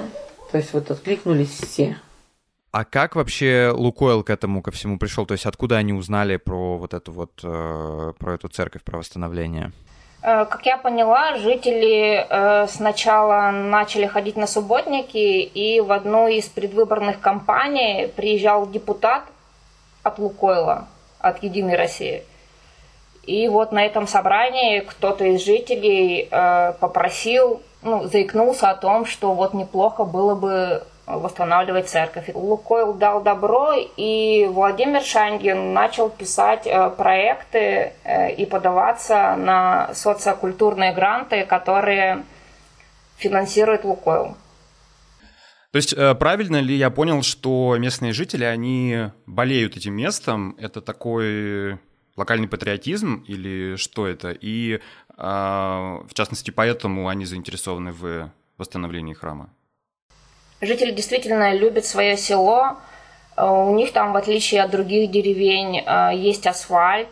То 0.50 0.56
есть 0.56 0.72
вот 0.72 0.90
откликнулись 0.90 1.50
все. 1.50 1.98
А 2.72 2.86
как 2.86 3.16
вообще 3.16 3.70
Лукойл 3.74 4.24
к 4.24 4.30
этому 4.30 4.62
ко 4.62 4.70
всему 4.70 4.98
пришел? 4.98 5.26
То 5.26 5.32
есть 5.32 5.44
откуда 5.44 5.76
они 5.76 5.92
узнали 5.92 6.38
про 6.38 6.78
вот 6.78 6.94
эту 6.94 7.12
вот 7.12 7.32
э, 7.44 8.12
про 8.18 8.34
эту 8.34 8.48
церковь, 8.48 8.82
про 8.82 8.96
восстановление? 8.96 9.72
Э, 10.22 10.46
как 10.46 10.64
я 10.64 10.78
поняла, 10.78 11.36
жители 11.36 12.26
э, 12.26 12.66
сначала 12.68 13.50
начали 13.50 14.06
ходить 14.06 14.36
на 14.36 14.46
субботники, 14.46 15.42
и 15.42 15.82
в 15.82 15.92
одну 15.92 16.28
из 16.28 16.46
предвыборных 16.46 17.20
кампаний 17.20 18.08
приезжал 18.08 18.66
депутат 18.66 19.24
от 20.02 20.18
Лукойла, 20.18 20.88
от 21.18 21.42
Единой 21.42 21.76
России. 21.76 22.22
И 23.24 23.48
вот 23.48 23.72
на 23.72 23.84
этом 23.84 24.08
собрании 24.08 24.80
кто-то 24.80 25.24
из 25.26 25.44
жителей 25.44 26.28
попросил, 26.80 27.62
ну, 27.82 28.08
заикнулся 28.08 28.70
о 28.70 28.74
том, 28.74 29.06
что 29.06 29.34
вот 29.34 29.54
неплохо 29.54 30.04
было 30.04 30.34
бы 30.34 30.82
восстанавливать 31.06 31.88
церковь. 31.88 32.30
Лукойл 32.32 32.94
дал 32.94 33.22
добро, 33.22 33.72
и 33.96 34.46
Владимир 34.50 35.02
Шангин 35.02 35.72
начал 35.72 36.08
писать 36.08 36.66
э, 36.66 36.90
проекты 36.90 37.92
э, 38.04 38.32
и 38.34 38.46
подаваться 38.46 39.34
на 39.36 39.92
социокультурные 39.94 40.92
гранты, 40.92 41.44
которые 41.44 42.22
финансирует 43.16 43.84
Лукойл. 43.84 44.36
То 45.72 45.76
есть 45.76 45.92
э, 45.92 46.14
правильно 46.14 46.60
ли 46.60 46.76
я 46.76 46.90
понял, 46.90 47.22
что 47.22 47.76
местные 47.78 48.12
жители, 48.12 48.44
они 48.44 49.10
болеют 49.26 49.76
этим 49.76 49.94
местом? 49.94 50.54
Это 50.58 50.80
такой 50.80 51.78
локальный 52.16 52.48
патриотизм 52.48 53.24
или 53.26 53.76
что 53.76 54.06
это? 54.06 54.30
И 54.30 54.80
в 55.16 56.08
частности, 56.14 56.50
поэтому 56.50 57.08
они 57.08 57.26
заинтересованы 57.26 57.92
в 57.92 58.32
восстановлении 58.56 59.12
храма? 59.12 59.50
Жители 60.62 60.92
действительно 60.92 61.52
любят 61.52 61.84
свое 61.84 62.16
село. 62.16 62.76
Э, 63.36 63.44
у 63.44 63.74
них 63.74 63.92
там, 63.92 64.12
в 64.12 64.16
отличие 64.16 64.62
от 64.62 64.70
других 64.70 65.10
деревень, 65.10 65.82
э, 65.84 66.10
есть 66.14 66.46
асфальт, 66.46 67.08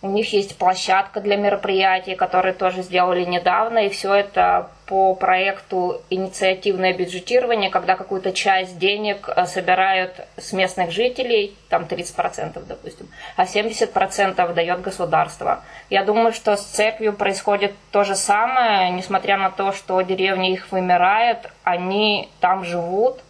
у 0.00 0.10
них 0.10 0.32
есть 0.32 0.56
площадка 0.56 1.20
для 1.20 1.36
мероприятий, 1.36 2.14
которые 2.14 2.54
тоже 2.54 2.82
сделали 2.82 3.24
недавно, 3.24 3.78
и 3.78 3.88
все 3.88 4.14
это 4.14 4.70
по 4.86 5.14
проекту 5.14 6.02
инициативное 6.10 6.92
бюджетирование, 6.92 7.70
когда 7.70 7.96
какую-то 7.96 8.32
часть 8.32 8.78
денег 8.78 9.28
э, 9.28 9.46
собирают 9.46 10.12
с 10.36 10.52
местных 10.52 10.90
жителей, 10.90 11.56
там 11.68 11.84
30%, 11.84 12.62
допустим, 12.66 13.08
а 13.36 13.44
70% 13.44 14.52
дает 14.52 14.80
государство. 14.82 15.62
Я 15.88 16.04
думаю, 16.04 16.32
что 16.32 16.56
с 16.56 16.62
церковью 16.62 17.14
происходит 17.14 17.72
то 17.90 18.04
же 18.04 18.14
самое, 18.14 18.90
несмотря 18.90 19.38
на 19.38 19.50
то, 19.50 19.72
что 19.72 20.00
деревня 20.02 20.52
их 20.52 20.70
вымирает, 20.70 21.50
они 21.62 22.28
там 22.40 22.64
живут, 22.64 23.20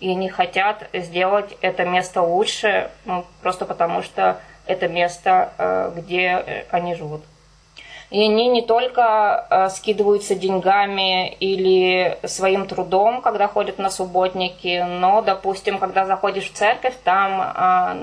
и 0.00 0.10
они 0.10 0.28
хотят 0.28 0.88
сделать 0.92 1.56
это 1.60 1.84
место 1.84 2.22
лучше, 2.22 2.90
ну, 3.04 3.24
просто 3.40 3.64
потому 3.64 4.02
что 4.02 4.40
это 4.66 4.88
место, 4.88 5.52
э, 5.58 5.92
где 5.96 6.42
э, 6.44 6.64
они 6.70 6.94
живут. 6.94 7.22
И 8.10 8.22
они 8.22 8.48
не 8.48 8.62
только 8.62 9.46
э, 9.50 9.68
скидываются 9.70 10.34
деньгами 10.34 11.32
или 11.40 12.18
своим 12.24 12.66
трудом, 12.66 13.22
когда 13.22 13.48
ходят 13.48 13.78
на 13.78 13.90
субботники, 13.90 14.84
но, 14.86 15.22
допустим, 15.22 15.78
когда 15.78 16.06
заходишь 16.06 16.50
в 16.50 16.54
церковь, 16.54 16.94
там 17.02 17.38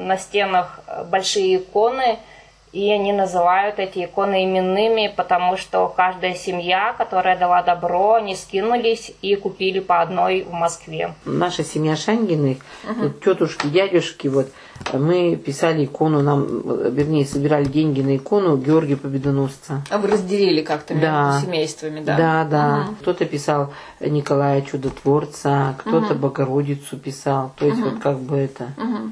на 0.08 0.18
стенах 0.18 0.80
большие 1.10 1.58
иконы– 1.58 2.18
и 2.74 2.90
они 2.90 3.12
называют 3.12 3.80
эти 3.80 4.06
иконы 4.06 4.46
именными, 4.46 5.14
потому 5.16 5.58
что 5.58 5.88
каждая 5.90 6.36
семья, 6.36 6.94
которая 6.98 7.38
дала 7.38 7.62
добро, 7.64 8.14
они 8.14 8.36
скинулись 8.36 9.14
и 9.22 9.36
купили 9.36 9.80
по 9.80 10.02
одной 10.02 10.44
в 10.44 10.54
Москве. 10.54 11.14
Наша 11.26 11.64
семья 11.64 11.96
Шангиных, 11.96 12.60
uh-huh. 12.86 12.94
вот, 13.02 13.22
тетушки, 13.22 13.68
дядюшки, 13.68 14.28
вот, 14.30 14.52
мы 14.94 15.36
писали 15.36 15.86
икону, 15.86 16.22
нам, 16.22 16.62
вернее, 16.92 17.26
собирали 17.26 17.66
деньги 17.66 18.02
на 18.02 18.16
икону 18.16 18.58
Георгия 18.58 18.96
Победоносца. 18.96 19.84
А 19.90 19.98
вы 19.98 20.08
разделили 20.08 20.62
как-то 20.62 20.96
да. 20.96 21.34
между 21.34 21.48
семействами, 21.48 22.00
да? 22.00 22.18
Да, 22.18 22.46
да. 22.46 22.86
Uh-huh. 22.88 22.96
Кто-то 23.02 23.26
писал 23.26 23.74
Николая 24.00 24.62
Чудотворца, 24.62 25.76
кто-то 25.80 26.14
uh-huh. 26.14 26.20
Богородицу 26.20 26.98
писал. 26.98 27.52
То 27.58 27.66
есть 27.66 27.80
uh-huh. 27.80 27.92
вот 27.92 28.00
как 28.02 28.20
бы 28.20 28.38
это... 28.38 28.70
Uh-huh. 28.78 29.12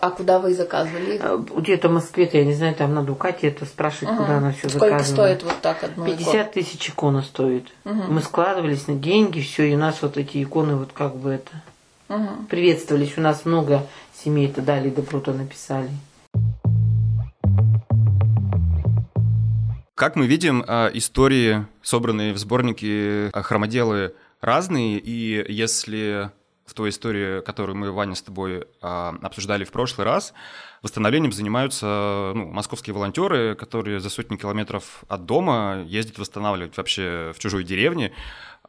А 0.00 0.10
куда 0.10 0.38
вы 0.38 0.54
заказывали? 0.54 1.20
Э, 1.22 1.38
где-то 1.56 1.88
в 1.88 1.92
Москве, 1.92 2.28
я 2.32 2.44
не 2.44 2.54
знаю, 2.54 2.74
там 2.74 2.94
надо 2.94 3.12
у 3.12 3.14
Кати 3.14 3.46
это 3.46 3.66
спрашивать, 3.66 4.14
ага. 4.14 4.22
куда 4.22 4.38
она 4.38 4.52
все 4.52 4.68
Сколько 4.68 4.98
заказывала. 4.98 5.04
Сколько 5.04 5.34
стоит 5.34 5.42
вот 5.42 5.60
так 5.60 5.84
одна 5.84 6.06
50 6.06 6.28
икона? 6.28 6.44
тысяч 6.44 6.88
икона 6.88 7.22
стоит. 7.22 7.66
Угу. 7.84 8.12
Мы 8.12 8.22
складывались 8.22 8.86
на 8.88 8.94
деньги, 8.94 9.40
все, 9.40 9.64
и 9.70 9.74
у 9.74 9.78
нас 9.78 10.00
вот 10.02 10.16
эти 10.16 10.42
иконы 10.42 10.76
вот 10.76 10.90
как 10.94 11.16
бы 11.16 11.30
это 11.30 11.50
угу. 12.08 12.46
приветствовались. 12.48 13.18
У 13.18 13.20
нас 13.20 13.44
много 13.44 13.86
семей 14.14 14.48
это 14.48 14.62
дали, 14.62 14.88
добро-то 14.90 15.32
написали. 15.32 15.90
Как 19.94 20.16
мы 20.16 20.26
видим, 20.26 20.64
э, 20.66 20.90
истории, 20.94 21.66
собранные 21.82 22.32
в 22.32 22.38
сборнике 22.38 23.28
э, 23.28 23.42
«Хромоделы», 23.42 24.14
разные, 24.40 24.98
и 24.98 25.44
если 25.52 26.30
в 26.70 26.74
той 26.74 26.90
истории, 26.90 27.40
которую 27.40 27.76
мы, 27.76 27.90
Ваня, 27.90 28.14
с 28.14 28.22
тобой 28.22 28.64
а, 28.80 29.16
обсуждали 29.22 29.64
в 29.64 29.72
прошлый 29.72 30.04
раз, 30.04 30.32
восстановлением 30.82 31.32
занимаются 31.32 32.32
ну, 32.34 32.46
московские 32.46 32.94
волонтеры, 32.94 33.56
которые 33.56 33.98
за 33.98 34.08
сотни 34.08 34.36
километров 34.36 35.02
от 35.08 35.26
дома 35.26 35.82
ездят 35.84 36.18
восстанавливать 36.18 36.76
вообще 36.76 37.32
в 37.34 37.40
чужой 37.40 37.64
деревне 37.64 38.12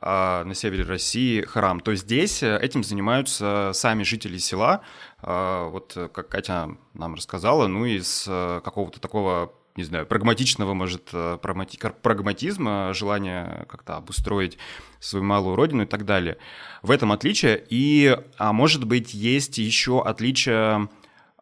а, 0.02 0.44
на 0.44 0.56
севере 0.56 0.84
России 0.84 1.42
храм. 1.42 1.80
То 1.80 1.94
здесь 1.94 2.42
этим 2.42 2.84
занимаются 2.84 3.70
сами 3.76 4.02
жители 4.02 4.40
села, 4.40 4.82
а, 5.20 5.70
вот 5.70 5.96
как 6.12 6.28
Катя 6.28 6.70
нам 6.96 7.14
рассказала, 7.14 7.68
ну 7.68 7.86
из 7.86 8.24
какого-то 8.26 9.00
такого 9.00 9.54
не 9.76 9.84
знаю, 9.84 10.06
прагматичного, 10.06 10.74
может, 10.74 11.10
э, 11.14 11.38
прагматизма, 11.42 12.94
желания 12.94 13.66
как-то 13.70 13.96
обустроить 13.96 14.58
свою 15.00 15.24
малую 15.26 15.56
родину 15.56 15.84
и 15.84 15.86
так 15.86 16.06
далее. 16.06 16.38
В 16.82 16.92
этом 16.92 17.12
отличие. 17.12 17.64
И, 17.70 18.18
а 18.38 18.54
может 18.54 18.86
быть, 18.86 19.14
есть 19.14 19.58
еще 19.58 20.04
отличие 20.04 20.90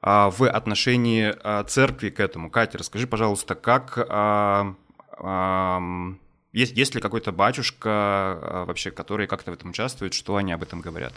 а, 0.02 0.30
в 0.30 0.48
отношении 0.48 1.34
а, 1.44 1.64
церкви 1.64 2.10
к 2.10 2.20
этому. 2.20 2.50
Катя, 2.50 2.78
расскажи, 2.78 3.08
пожалуйста, 3.08 3.56
как... 3.56 3.98
А, 4.10 4.74
есть, 6.52 6.76
есть 6.78 6.96
ли 6.96 7.02
какой-то 7.02 7.32
батюшка 7.32 8.64
вообще, 8.66 8.90
который 8.90 9.28
как-то 9.28 9.52
в 9.52 9.54
этом 9.54 9.72
участвует, 9.72 10.14
что 10.14 10.38
они 10.38 10.54
об 10.54 10.64
этом 10.64 10.82
говорят? 10.82 11.14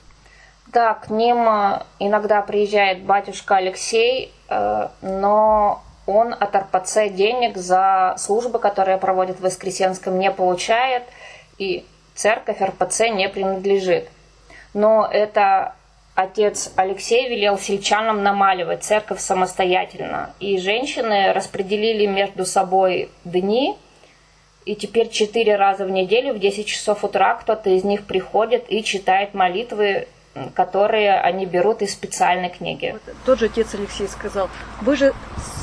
Да, 0.66 0.94
к 0.94 1.10
ним 1.10 1.48
э, 1.48 1.82
иногда 1.98 2.40
приезжает 2.42 3.02
батюшка 3.02 3.56
Алексей, 3.56 4.32
э, 4.48 4.88
но 5.02 5.82
он 6.06 6.32
от 6.32 6.54
РПЦ 6.54 7.08
денег 7.10 7.56
за 7.56 8.14
службы, 8.18 8.58
которые 8.58 8.98
проводит 8.98 9.38
в 9.38 9.42
Воскресенском, 9.42 10.18
не 10.18 10.30
получает, 10.30 11.04
и 11.58 11.84
церковь 12.14 12.60
РПЦ 12.60 13.08
не 13.10 13.28
принадлежит. 13.28 14.08
Но 14.74 15.08
это 15.10 15.74
отец 16.14 16.72
Алексей 16.76 17.28
велел 17.28 17.58
сельчанам 17.58 18.22
намаливать 18.22 18.82
церковь 18.82 19.20
самостоятельно. 19.20 20.34
И 20.40 20.58
женщины 20.58 21.32
распределили 21.32 22.06
между 22.06 22.44
собой 22.44 23.10
дни, 23.24 23.76
и 24.64 24.76
теперь 24.76 25.08
четыре 25.08 25.56
раза 25.56 25.84
в 25.84 25.90
неделю 25.90 26.34
в 26.34 26.38
10 26.38 26.66
часов 26.66 27.04
утра 27.04 27.34
кто-то 27.34 27.70
из 27.70 27.84
них 27.84 28.06
приходит 28.06 28.66
и 28.68 28.84
читает 28.84 29.34
молитвы 29.34 30.08
которые 30.54 31.20
они 31.20 31.46
берут 31.46 31.82
из 31.82 31.92
специальной 31.92 32.48
книги. 32.48 32.92
Вот, 32.92 33.14
тот 33.24 33.38
же 33.38 33.46
отец 33.46 33.74
Алексей 33.74 34.08
сказал, 34.08 34.48
вы 34.80 34.96
же 34.96 35.12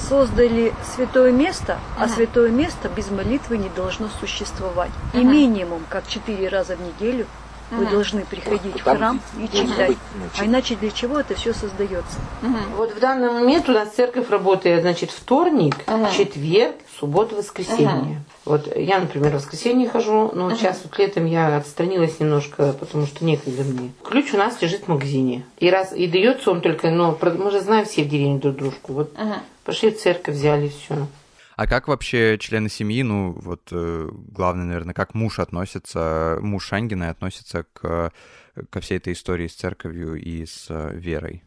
создали 0.08 0.74
святое 0.96 1.32
место, 1.32 1.80
а 1.98 2.04
ага. 2.04 2.14
святое 2.14 2.50
место 2.50 2.90
без 2.90 3.10
молитвы 3.10 3.58
не 3.58 3.70
должно 3.70 4.10
существовать. 4.20 4.92
Ага. 5.14 5.22
И 5.22 5.24
минимум, 5.24 5.84
как 5.90 6.08
четыре 6.08 6.50
раза 6.50 6.76
в 6.76 6.82
неделю, 6.82 7.26
вы 7.72 7.84
угу. 7.84 7.92
должны 7.92 8.26
приходить 8.26 8.80
в 8.80 8.84
храм 8.84 9.20
и 9.38 9.48
читать. 9.48 9.98
А 10.38 10.46
иначе 10.46 10.76
для 10.76 10.92
чего 10.92 11.20
это 11.20 11.36
все 11.36 11.54
создается? 11.54 12.18
Угу. 12.42 12.78
Вот 12.78 12.96
в 12.96 13.00
данный 13.00 13.32
момент 13.32 13.70
у 13.70 13.72
нас 13.72 13.90
церковь 13.90 14.30
работает, 14.30 14.82
значит, 14.82 15.12
вторник, 15.12 15.76
угу. 15.88 16.08
четверг, 16.16 16.76
суббота, 17.00 17.36
воскресенье. 17.36 17.96
Угу. 17.96 18.16
Вот 18.46 18.76
я, 18.76 19.00
например, 19.00 19.32
в 19.32 19.36
воскресенье 19.36 19.90
хожу, 19.90 20.32
но 20.34 20.48
угу. 20.48 20.56
сейчас 20.56 20.82
вот 20.84 20.98
летом 20.98 21.26
я 21.26 21.58
отстранилась 21.58 22.20
немножко, 22.20 22.74
потому 22.80 23.06
что 23.06 23.24
некогда 23.24 23.64
мне. 23.64 23.92
Ключ 24.04 24.34
у 24.34 24.38
нас 24.38 24.62
лежит 24.62 24.86
в 24.86 24.88
магазине. 24.88 25.46
И 25.58 25.70
раз 25.70 25.94
и 25.94 26.08
дается 26.08 26.52
он 26.52 26.62
только, 26.62 26.90
но 26.90 27.18
мы 27.22 27.52
же 27.52 27.62
знаем 27.62 27.86
все 27.86 28.04
в 28.04 28.10
деревне 28.10 28.40
друг 28.40 28.56
дружку. 28.56 28.94
Вот 28.94 29.14
угу. 29.14 29.34
пошли 29.64 29.92
в 29.92 30.00
церковь, 30.00 30.36
взяли 30.36 30.70
все. 30.70 31.08
А 31.60 31.68
как 31.68 31.90
вообще 31.90 32.38
члены 32.38 32.70
семьи, 32.70 33.04
ну 33.04 33.34
вот 33.36 33.60
э, 33.74 34.10
главное, 34.14 34.64
наверное, 34.64 34.94
как 34.94 35.14
муж 35.14 35.40
относится, 35.40 36.38
муж 36.40 36.66
Шангина 36.66 37.10
относится 37.10 37.66
к, 37.74 38.14
ко 38.70 38.80
всей 38.80 38.98
этой 38.98 39.12
истории 39.12 39.48
с 39.48 39.56
церковью 39.56 40.16
и 40.16 40.46
с 40.46 40.68
э, 40.70 40.92
верой? 40.94 41.44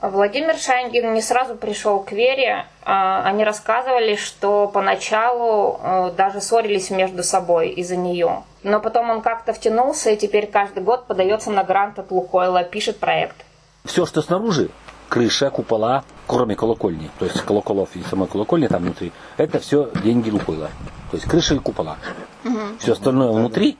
Владимир 0.00 0.56
Шангин 0.56 1.12
не 1.12 1.22
сразу 1.22 1.56
пришел 1.56 2.04
к 2.04 2.12
вере. 2.12 2.66
А, 2.84 3.24
они 3.24 3.42
рассказывали, 3.42 4.14
что 4.14 4.68
поначалу 4.68 5.80
э, 5.82 6.12
даже 6.16 6.40
ссорились 6.40 6.90
между 6.90 7.24
собой 7.24 7.70
из-за 7.70 7.96
нее. 7.96 8.44
Но 8.62 8.78
потом 8.78 9.10
он 9.10 9.22
как-то 9.22 9.52
втянулся 9.52 10.10
и 10.10 10.16
теперь 10.16 10.46
каждый 10.46 10.84
год 10.84 11.08
подается 11.08 11.50
на 11.50 11.64
грант 11.64 11.98
от 11.98 12.12
Лукойла, 12.12 12.62
пишет 12.62 13.00
проект. 13.00 13.44
Все, 13.84 14.06
что 14.06 14.22
снаружи, 14.22 14.70
крыша, 15.14 15.48
купола, 15.50 16.02
кроме 16.26 16.56
колокольни, 16.56 17.08
то 17.20 17.24
есть 17.24 17.40
колоколов 17.42 17.90
и 17.94 18.02
самой 18.02 18.26
колокольни 18.26 18.66
там 18.66 18.82
внутри, 18.82 19.12
это 19.36 19.60
все 19.60 19.88
деньги 20.02 20.28
Лукойла. 20.28 20.70
То 21.12 21.16
есть 21.16 21.28
крыша 21.28 21.54
и 21.54 21.58
купола. 21.60 21.98
Угу. 22.44 22.58
Все 22.80 22.92
остальное 22.94 23.30
внутри, 23.30 23.78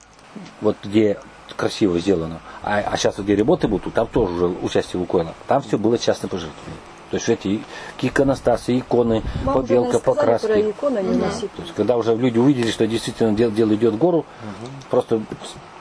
вот 0.61 0.77
где 0.81 1.19
красиво 1.57 1.99
сделано, 1.99 2.39
а, 2.63 2.77
а 2.79 2.95
сейчас 2.95 3.17
вот 3.17 3.25
где 3.25 3.35
работы 3.35 3.67
будут, 3.67 3.93
там 3.93 4.07
тоже 4.07 4.33
уже 4.33 4.45
участие 4.45 5.01
Лукойла, 5.01 5.33
там 5.45 5.61
все 5.61 5.77
было 5.77 5.97
частное 5.97 6.29
пожертвование. 6.29 6.79
То 7.11 7.17
есть 7.17 7.27
эти 7.27 7.61
иконостасы, 8.01 8.79
иконы, 8.79 9.21
Вам 9.43 9.55
побелка, 9.55 9.99
покраски. 9.99 10.71
Иконы 10.71 10.99
не 10.99 11.19
да. 11.19 11.29
То 11.29 11.61
есть 11.61 11.73
когда 11.75 11.97
уже 11.97 12.15
люди 12.15 12.39
увидели, 12.39 12.71
что 12.71 12.87
действительно 12.87 13.33
дело, 13.33 13.51
дело 13.51 13.75
идет 13.75 13.93
в 13.93 13.97
гору, 13.97 14.19
угу. 14.19 14.25
просто 14.89 15.21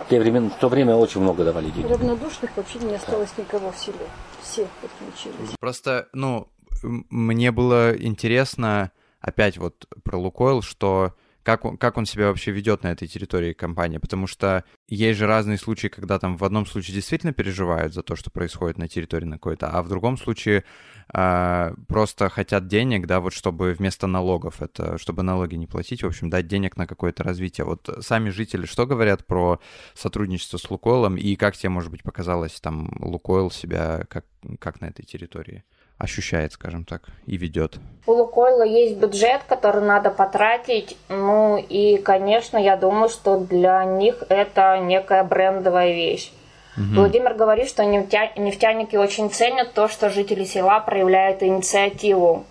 те 0.09 0.21
времена, 0.21 0.51
в 0.51 0.59
то 0.59 0.69
время 0.69 0.95
очень 0.97 1.21
много 1.21 1.45
давали 1.45 1.71
денег. 1.71 1.91
Равнодушных 1.91 2.51
вообще 2.57 2.79
не 2.81 2.95
осталось 2.95 3.31
никого 3.37 3.73
в 3.73 3.79
селе. 3.79 4.07
Все 4.43 4.67
подключились. 4.81 5.57
Просто, 5.61 6.09
ну, 6.13 6.49
мне 6.83 7.51
было 7.51 7.97
интересно 7.97 8.91
опять 9.21 9.59
вот 9.59 9.87
про 10.03 10.19
Лукойл, 10.19 10.63
что 10.63 11.15
как 11.45 11.67
он, 11.67 11.77
как 11.77 11.99
он 11.99 12.07
себя 12.07 12.29
вообще 12.29 12.51
ведет 12.51 12.83
на 12.83 12.89
этой 12.89 13.07
территории 13.07 13.53
компании, 13.53 13.99
потому 13.99 14.27
что 14.27 14.65
есть 14.89 15.19
же 15.19 15.27
разные 15.27 15.59
случаи, 15.59 15.89
когда 15.89 16.19
там 16.19 16.39
в 16.39 16.45
одном 16.45 16.65
случае 16.65 16.95
действительно 16.95 17.35
переживают 17.35 17.93
за 17.93 18.03
то, 18.03 18.17
что 18.17 18.31
происходит 18.31 18.79
на 18.79 18.89
территории 18.89 19.27
на 19.27 19.37
какой-то, 19.37 19.69
а 19.69 19.83
в 19.83 19.89
другом 19.89 20.17
случае 20.17 20.65
э, 21.13 21.75
просто 21.87 22.31
хотят 22.31 22.67
денег, 22.67 23.07
да, 23.07 23.21
вот 23.21 23.35
чтобы 23.35 23.75
вместо 23.75 24.07
налогов, 24.07 24.63
это 24.63 24.97
чтобы 24.97 25.23
налоги 25.23 25.55
не 25.57 25.67
платить, 25.67 26.03
в 26.03 26.07
общем, 26.07 26.31
дать 26.31 26.47
денег 26.49 26.79
на 26.79 26.87
какое-то 26.87 27.23
развитие. 27.23 27.67
Вот 27.67 27.91
сами 28.01 28.31
жители 28.31 28.65
что 28.65 28.87
говорят 28.87 29.27
про 29.27 29.61
сотрудничество 29.93 30.57
с 30.57 30.71
Лукойлом 30.71 31.17
и 31.17 31.37
как 31.37 31.57
тебе, 31.57 31.69
может 31.69 31.91
быть, 31.91 32.03
показалось 32.03 32.59
там 32.61 32.91
Лукойл 33.01 33.51
себя 33.51 34.05
как, 34.09 34.25
как 34.59 34.81
на 34.81 34.87
этой 34.87 35.05
территории? 35.05 35.63
Ощущает, 35.99 36.53
скажем 36.53 36.85
так, 36.85 37.03
и 37.27 37.37
ведет. 37.37 37.77
У 38.07 38.13
Лукойла 38.13 38.65
есть 38.65 38.97
бюджет, 38.97 39.43
который 39.49 39.83
надо 39.83 40.11
потратить. 40.11 40.97
Ну 41.09 41.57
и, 41.57 41.99
конечно, 41.99 42.59
я 42.59 42.77
думаю, 42.77 43.09
что 43.09 43.39
для 43.39 43.85
них 43.85 44.23
это 44.29 44.79
некая 44.79 45.25
брендовая 45.25 45.93
вещь. 45.93 46.33
Угу. 46.77 46.95
Владимир 46.97 47.35
говорит, 47.35 47.69
что 47.69 47.85
нефтяники 47.85 48.97
очень 48.97 49.31
ценят 49.31 49.73
то, 49.75 49.89
что 49.89 50.11
жители 50.11 50.45
села 50.45 50.81
проявляют 50.81 51.43
инициативу. 51.43 52.45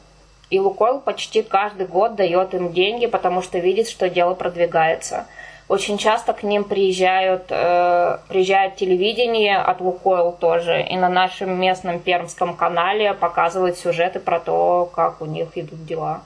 И 0.50 0.60
Лукойл 0.60 1.00
почти 1.00 1.42
каждый 1.42 1.88
год 1.88 2.16
дает 2.16 2.54
им 2.54 2.72
деньги, 2.72 3.08
потому 3.08 3.42
что 3.42 3.60
видит, 3.60 3.90
что 3.90 4.10
дело 4.10 4.34
продвигается. 4.34 5.26
Очень 5.68 5.98
часто 5.98 6.34
к 6.34 6.44
ним 6.44 6.66
приезжают, 6.66 7.46
э, 7.50 8.18
приезжает 8.28 8.76
телевидение 8.76 9.58
от 9.58 9.82
Лукойл 9.82 10.34
тоже, 10.34 10.82
и 10.82 10.96
на 10.98 11.10
нашем 11.10 11.60
местном 11.60 12.00
пермском 12.00 12.56
канале 12.56 13.14
показывают 13.14 13.78
сюжеты 13.78 14.20
про 14.20 14.40
то, 14.40 14.92
как 14.94 15.22
у 15.22 15.26
них 15.26 15.58
идут 15.58 15.86
дела. 15.86 16.22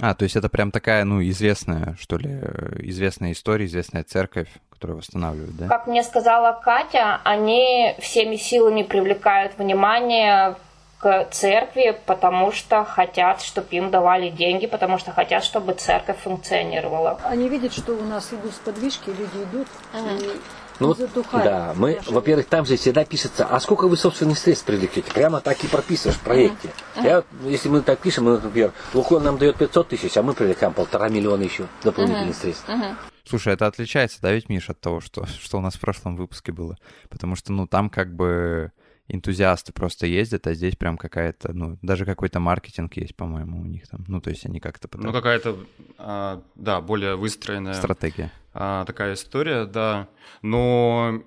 А, 0.00 0.14
то 0.14 0.22
есть 0.22 0.36
это 0.36 0.48
прям 0.48 0.70
такая, 0.70 1.02
ну, 1.04 1.20
известная, 1.22 1.96
что 1.98 2.18
ли, 2.18 2.40
известная 2.82 3.32
история, 3.32 3.66
известная 3.66 4.04
церковь, 4.04 4.48
которую 4.70 4.98
восстанавливают, 4.98 5.56
да? 5.56 5.66
Как 5.66 5.88
мне 5.88 6.04
сказала 6.04 6.52
Катя, 6.62 7.20
они 7.24 7.96
всеми 7.98 8.36
силами 8.36 8.84
привлекают 8.84 9.58
внимание 9.58 10.54
к 10.98 11.28
церкви, 11.30 11.98
потому 12.06 12.50
что 12.52 12.84
хотят, 12.84 13.40
чтобы 13.42 13.68
им 13.70 13.90
давали 13.90 14.30
деньги, 14.30 14.66
потому 14.66 14.98
что 14.98 15.12
хотят, 15.12 15.44
чтобы 15.44 15.74
церковь 15.74 16.18
функционировала. 16.18 17.20
Они 17.24 17.48
видят, 17.48 17.72
что 17.72 17.92
у 17.92 18.04
нас 18.04 18.32
идут 18.32 18.52
сподвижки, 18.52 19.10
люди 19.10 19.44
идут 19.44 19.68
ага. 19.92 20.10
и 20.16 20.40
ну, 20.80 20.94
да, 21.32 21.74
мы, 21.76 21.98
во-первых, 22.06 22.46
там 22.46 22.64
же 22.64 22.76
всегда 22.76 23.04
пишется, 23.04 23.44
а 23.44 23.58
сколько 23.58 23.88
вы 23.88 23.96
собственных 23.96 24.38
средств 24.38 24.64
привлекете? 24.64 25.10
Прямо 25.12 25.40
так 25.40 25.62
и 25.64 25.66
прописываешь 25.66 26.16
в 26.16 26.20
проекте. 26.20 26.70
Uh-huh. 26.94 27.04
Я, 27.04 27.24
если 27.42 27.68
мы 27.68 27.82
так 27.82 27.98
пишем, 27.98 28.24
мы, 28.24 28.38
например, 28.38 28.72
Лукойл 28.94 29.20
нам 29.20 29.38
дает 29.38 29.56
500 29.56 29.88
тысяч, 29.88 30.16
а 30.16 30.22
мы 30.22 30.34
привлекаем 30.34 30.72
полтора 30.72 31.08
миллиона 31.08 31.42
еще 31.42 31.66
дополнительных 31.82 32.36
uh-huh. 32.36 32.40
средств. 32.40 32.68
Uh-huh. 32.68 32.94
Слушай, 33.28 33.54
это 33.54 33.66
отличается, 33.66 34.20
да, 34.22 34.32
ведь, 34.32 34.48
Миш, 34.48 34.70
от 34.70 34.80
того, 34.80 35.00
что, 35.00 35.26
что 35.40 35.58
у 35.58 35.60
нас 35.60 35.74
в 35.74 35.80
прошлом 35.80 36.14
выпуске 36.14 36.52
было? 36.52 36.76
Потому 37.08 37.34
что, 37.34 37.52
ну, 37.52 37.66
там 37.66 37.90
как 37.90 38.14
бы 38.14 38.70
энтузиасты 39.08 39.72
просто 39.72 40.06
ездят, 40.06 40.46
а 40.46 40.54
здесь 40.54 40.76
прям 40.76 40.98
какая-то, 40.98 41.52
ну, 41.52 41.78
даже 41.82 42.04
какой-то 42.04 42.40
маркетинг 42.40 42.96
есть, 42.96 43.16
по-моему, 43.16 43.60
у 43.60 43.64
них 43.64 43.88
там. 43.88 44.04
Ну, 44.06 44.20
то 44.20 44.30
есть 44.30 44.44
они 44.46 44.60
как-то 44.60 44.86
пытаются... 44.86 45.08
Ну, 45.08 45.12
какая-то, 45.12 45.58
а, 45.96 46.42
да, 46.54 46.80
более 46.80 47.16
выстроенная... 47.16 47.74
Стратегия. 47.74 48.30
А, 48.52 48.84
такая 48.84 49.14
история, 49.14 49.64
да. 49.64 50.08
Но 50.42 51.22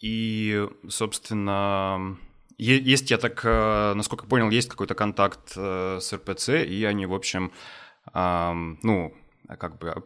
и, 0.00 0.66
собственно, 0.88 2.16
есть, 2.58 3.10
я 3.10 3.18
так, 3.18 3.40
э, 3.44 3.92
насколько 3.94 4.26
понял, 4.26 4.50
есть 4.50 4.70
какой-то 4.70 4.94
контакт 4.94 5.52
э, 5.56 5.98
с 6.00 6.12
РПЦ, 6.12 6.64
и 6.66 6.84
они, 6.84 7.06
в 7.06 7.14
общем, 7.14 7.52
ну, 8.14 9.12
как 9.58 9.78
бы 9.78 10.04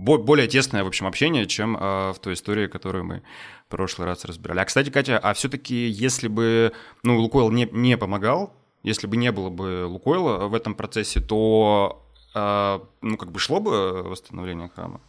более 0.00 0.48
тесное, 0.48 0.84
в 0.84 0.86
общем, 0.86 1.06
общение, 1.06 1.46
чем 1.46 1.76
в 1.76 2.16
той 2.20 2.34
истории, 2.34 2.66
которую 2.66 3.04
мы 3.04 3.22
прошлый 3.68 4.06
раз 4.06 4.24
разбирали. 4.24 4.60
А, 4.60 4.64
кстати, 4.64 4.90
Катя, 4.90 5.18
а 5.18 5.32
все-таки, 5.32 5.74
если 5.74 6.28
бы, 6.28 6.72
ну, 7.02 7.18
Лукойл 7.18 7.50
не, 7.50 7.68
не 7.72 7.96
помогал, 7.96 8.52
если 8.82 9.06
бы 9.06 9.16
не 9.16 9.32
было 9.32 9.48
бы 9.48 9.86
Лукойла 9.86 10.48
в 10.48 10.54
этом 10.54 10.74
процессе, 10.74 11.20
то, 11.20 12.02
э, 12.34 12.80
ну, 13.00 13.16
как 13.16 13.30
бы 13.30 13.38
шло 13.38 13.60
бы 13.60 14.02
восстановление 14.02 14.70
храма? 14.74 15.00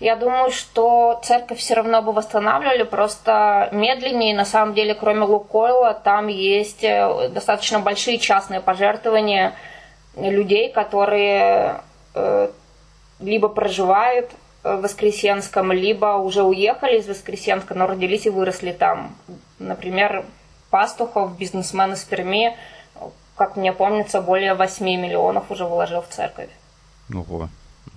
Я 0.00 0.14
думаю, 0.14 0.52
что 0.52 1.20
церковь 1.24 1.58
все 1.58 1.74
равно 1.74 2.02
бы 2.02 2.12
восстанавливали, 2.12 2.84
просто 2.84 3.68
медленнее. 3.72 4.34
На 4.34 4.44
самом 4.44 4.74
деле, 4.74 4.94
кроме 4.94 5.22
Лукойла, 5.22 5.92
там 5.92 6.28
есть 6.28 6.84
э, 6.84 7.30
достаточно 7.30 7.80
большие 7.80 8.18
частные 8.18 8.60
пожертвования 8.60 9.54
людей, 10.14 10.70
которые 10.70 11.80
э, 12.14 12.48
либо 13.20 13.48
проживают 13.48 14.30
в 14.62 14.80
Воскресенском, 14.82 15.72
либо 15.72 16.16
уже 16.16 16.42
уехали 16.42 16.98
из 16.98 17.08
Воскресенска, 17.08 17.74
но 17.74 17.86
родились 17.86 18.26
и 18.26 18.30
выросли 18.30 18.72
там. 18.72 19.16
Например, 19.58 20.24
Пастухов, 20.70 21.38
бизнесмен 21.38 21.92
из 21.92 22.04
Перми, 22.04 22.56
как 23.36 23.56
мне 23.56 23.72
помнится, 23.72 24.20
более 24.20 24.54
8 24.54 24.84
миллионов 24.84 25.50
уже 25.50 25.64
вложил 25.64 26.02
в 26.02 26.08
церковь. 26.08 26.50
Ого. 27.14 27.48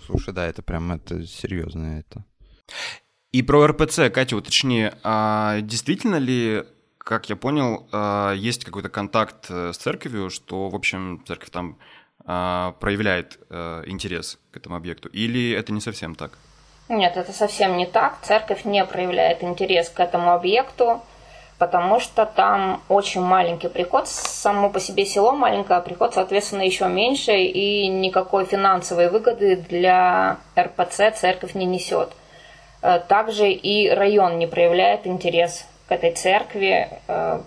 Слушай, 0.05 0.33
да, 0.33 0.45
это 0.45 0.61
прям 0.61 0.91
это 0.91 1.25
серьезно 1.25 1.99
это. 1.99 2.23
И 3.31 3.41
про 3.43 3.67
РПЦ, 3.67 4.09
Катя, 4.13 4.35
уточни, 4.35 4.91
а 5.03 5.61
действительно 5.61 6.17
ли, 6.17 6.63
как 6.97 7.29
я 7.29 7.35
понял, 7.35 7.87
а, 7.91 8.33
есть 8.33 8.65
какой-то 8.65 8.89
контакт 8.89 9.47
э, 9.49 9.71
с 9.73 9.77
церковью, 9.77 10.29
что, 10.29 10.69
в 10.69 10.75
общем, 10.75 11.23
церковь 11.25 11.49
там 11.49 11.77
а, 12.25 12.73
проявляет 12.79 13.39
э, 13.49 13.83
интерес 13.87 14.37
к 14.51 14.57
этому 14.57 14.75
объекту, 14.75 15.09
или 15.09 15.51
это 15.51 15.71
не 15.71 15.81
совсем 15.81 16.15
так? 16.15 16.31
Нет, 16.89 17.15
это 17.15 17.31
совсем 17.31 17.77
не 17.77 17.85
так. 17.85 18.17
Церковь 18.21 18.65
не 18.65 18.83
проявляет 18.85 19.43
интерес 19.43 19.89
к 19.89 19.99
этому 19.99 20.33
объекту, 20.33 21.01
потому 21.57 21.99
что 21.99 22.25
там 22.25 22.81
очень 22.89 23.21
маленький 23.21 23.69
приход, 23.69 24.07
само 24.07 24.69
по 24.69 24.79
себе 24.79 25.05
село 25.05 25.33
маленькое, 25.33 25.79
а 25.79 25.81
приход, 25.81 26.13
соответственно, 26.13 26.63
еще 26.63 26.87
меньше, 26.87 27.37
и 27.37 27.87
никакой 27.87 28.45
финансовой 28.45 29.09
выгоды 29.09 29.55
для 29.55 30.37
РПЦ 30.59 31.11
церковь 31.15 31.53
не 31.55 31.65
несет. 31.65 32.11
Э, 32.81 32.99
также 32.99 33.51
и 33.51 33.89
район 33.89 34.37
не 34.37 34.47
проявляет 34.47 35.07
интерес 35.07 35.65
к 35.87 35.91
этой 35.91 36.11
церкви, 36.11 36.89
э, 37.07 37.41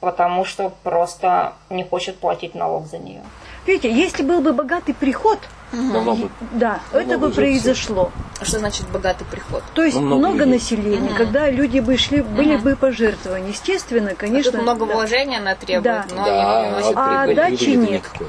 потому 0.00 0.44
что 0.44 0.72
просто 0.82 1.52
не 1.68 1.84
хочет 1.84 2.18
платить 2.18 2.54
налог 2.54 2.86
за 2.86 2.98
нее. 2.98 3.22
Видите, 3.66 3.92
если 3.92 4.22
был 4.22 4.40
бы 4.40 4.52
богатый 4.52 4.94
приход, 4.94 5.38
угу. 5.72 6.30
да, 6.52 6.80
Много 6.92 7.04
это 7.04 7.18
бы 7.18 7.30
произошло. 7.30 8.10
А 8.40 8.44
что 8.44 8.58
значит 8.58 8.86
богатый 8.88 9.24
приход? 9.24 9.62
То 9.74 9.84
есть 9.84 9.96
ну, 9.96 10.02
много, 10.02 10.28
много 10.28 10.46
населения, 10.46 11.10
угу. 11.10 11.16
когда 11.16 11.50
люди 11.50 11.80
бы 11.80 11.96
шли, 11.96 12.22
были 12.22 12.56
угу. 12.56 12.64
бы 12.64 12.76
пожертвования. 12.76 13.50
Естественно, 13.50 14.14
конечно. 14.14 14.58
А 14.58 14.62
много 14.62 14.86
да. 14.86 14.94
вложения 14.94 15.38
она 15.38 15.54
требует, 15.54 15.84
да. 15.84 16.06
но 16.10 16.24
да, 16.24 16.62
не 16.62 16.70
приносит 16.70 16.96
а 16.96 17.34
дачи 17.34 17.70
нет. 17.70 17.90
Никакой. 17.90 18.26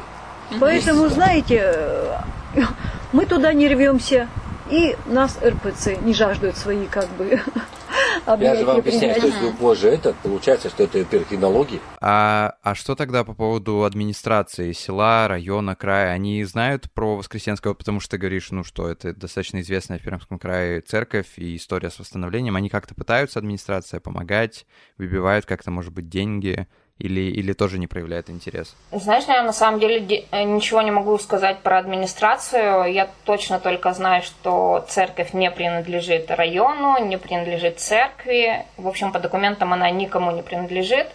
Поэтому, 0.59 1.07
знаете, 1.07 2.13
мы 3.13 3.25
туда 3.25 3.53
не 3.53 3.69
рвемся, 3.69 4.27
и 4.69 4.95
нас 5.05 5.37
РПЦ 5.43 6.01
не 6.01 6.13
жаждут 6.13 6.57
свои 6.57 6.87
как 6.87 7.07
бы 7.11 7.41
Я 8.27 8.55
же 8.55 8.65
вам 8.65 8.77
объясняю, 8.77 9.15
что 9.15 9.27
если 9.27 9.51
позже 9.51 9.89
это, 9.89 10.13
получается, 10.23 10.69
что 10.69 10.84
это 10.84 11.03
перкинология. 11.03 11.79
А, 11.99 12.55
а 12.62 12.75
что 12.75 12.95
тогда 12.95 13.23
по 13.23 13.34
поводу 13.34 13.84
администрации 13.84 14.71
села, 14.73 15.27
района, 15.27 15.75
края? 15.75 16.12
Они 16.12 16.43
знают 16.43 16.91
про 16.91 17.17
Воскресенского, 17.17 17.73
потому 17.73 17.99
что 17.99 18.12
ты 18.12 18.17
говоришь, 18.17 18.51
ну 18.51 18.63
что, 18.63 18.88
это 18.88 19.13
достаточно 19.13 19.62
известная 19.62 19.99
в 19.99 20.03
Пермском 20.03 20.39
крае 20.39 20.81
церковь 20.81 21.38
и 21.38 21.55
история 21.55 21.89
с 21.89 21.99
восстановлением. 21.99 22.55
Они 22.55 22.69
как-то 22.69 22.95
пытаются, 22.95 23.39
администрация, 23.39 23.99
помогать, 23.99 24.65
выбивают 24.97 25.45
как-то, 25.45 25.71
может 25.71 25.93
быть, 25.93 26.10
деньги? 26.10 26.67
Или, 27.01 27.21
или 27.21 27.53
тоже 27.53 27.79
не 27.79 27.87
проявляет 27.87 28.29
интерес? 28.29 28.75
Знаешь, 28.91 29.25
я 29.27 29.43
на 29.43 29.53
самом 29.53 29.79
деле 29.79 30.25
э, 30.31 30.43
ничего 30.43 30.81
не 30.81 30.91
могу 30.91 31.17
сказать 31.17 31.59
про 31.59 31.79
администрацию. 31.79 32.91
Я 32.91 33.09
точно 33.25 33.59
только 33.59 33.93
знаю, 33.93 34.21
что 34.21 34.85
церковь 34.87 35.33
не 35.33 35.49
принадлежит 35.49 36.29
району, 36.31 37.03
не 37.03 37.17
принадлежит 37.17 37.79
церкви. 37.79 38.65
В 38.77 38.87
общем, 38.87 39.11
по 39.11 39.19
документам 39.19 39.73
она 39.73 39.89
никому 39.89 40.31
не 40.31 40.43
принадлежит. 40.43 41.07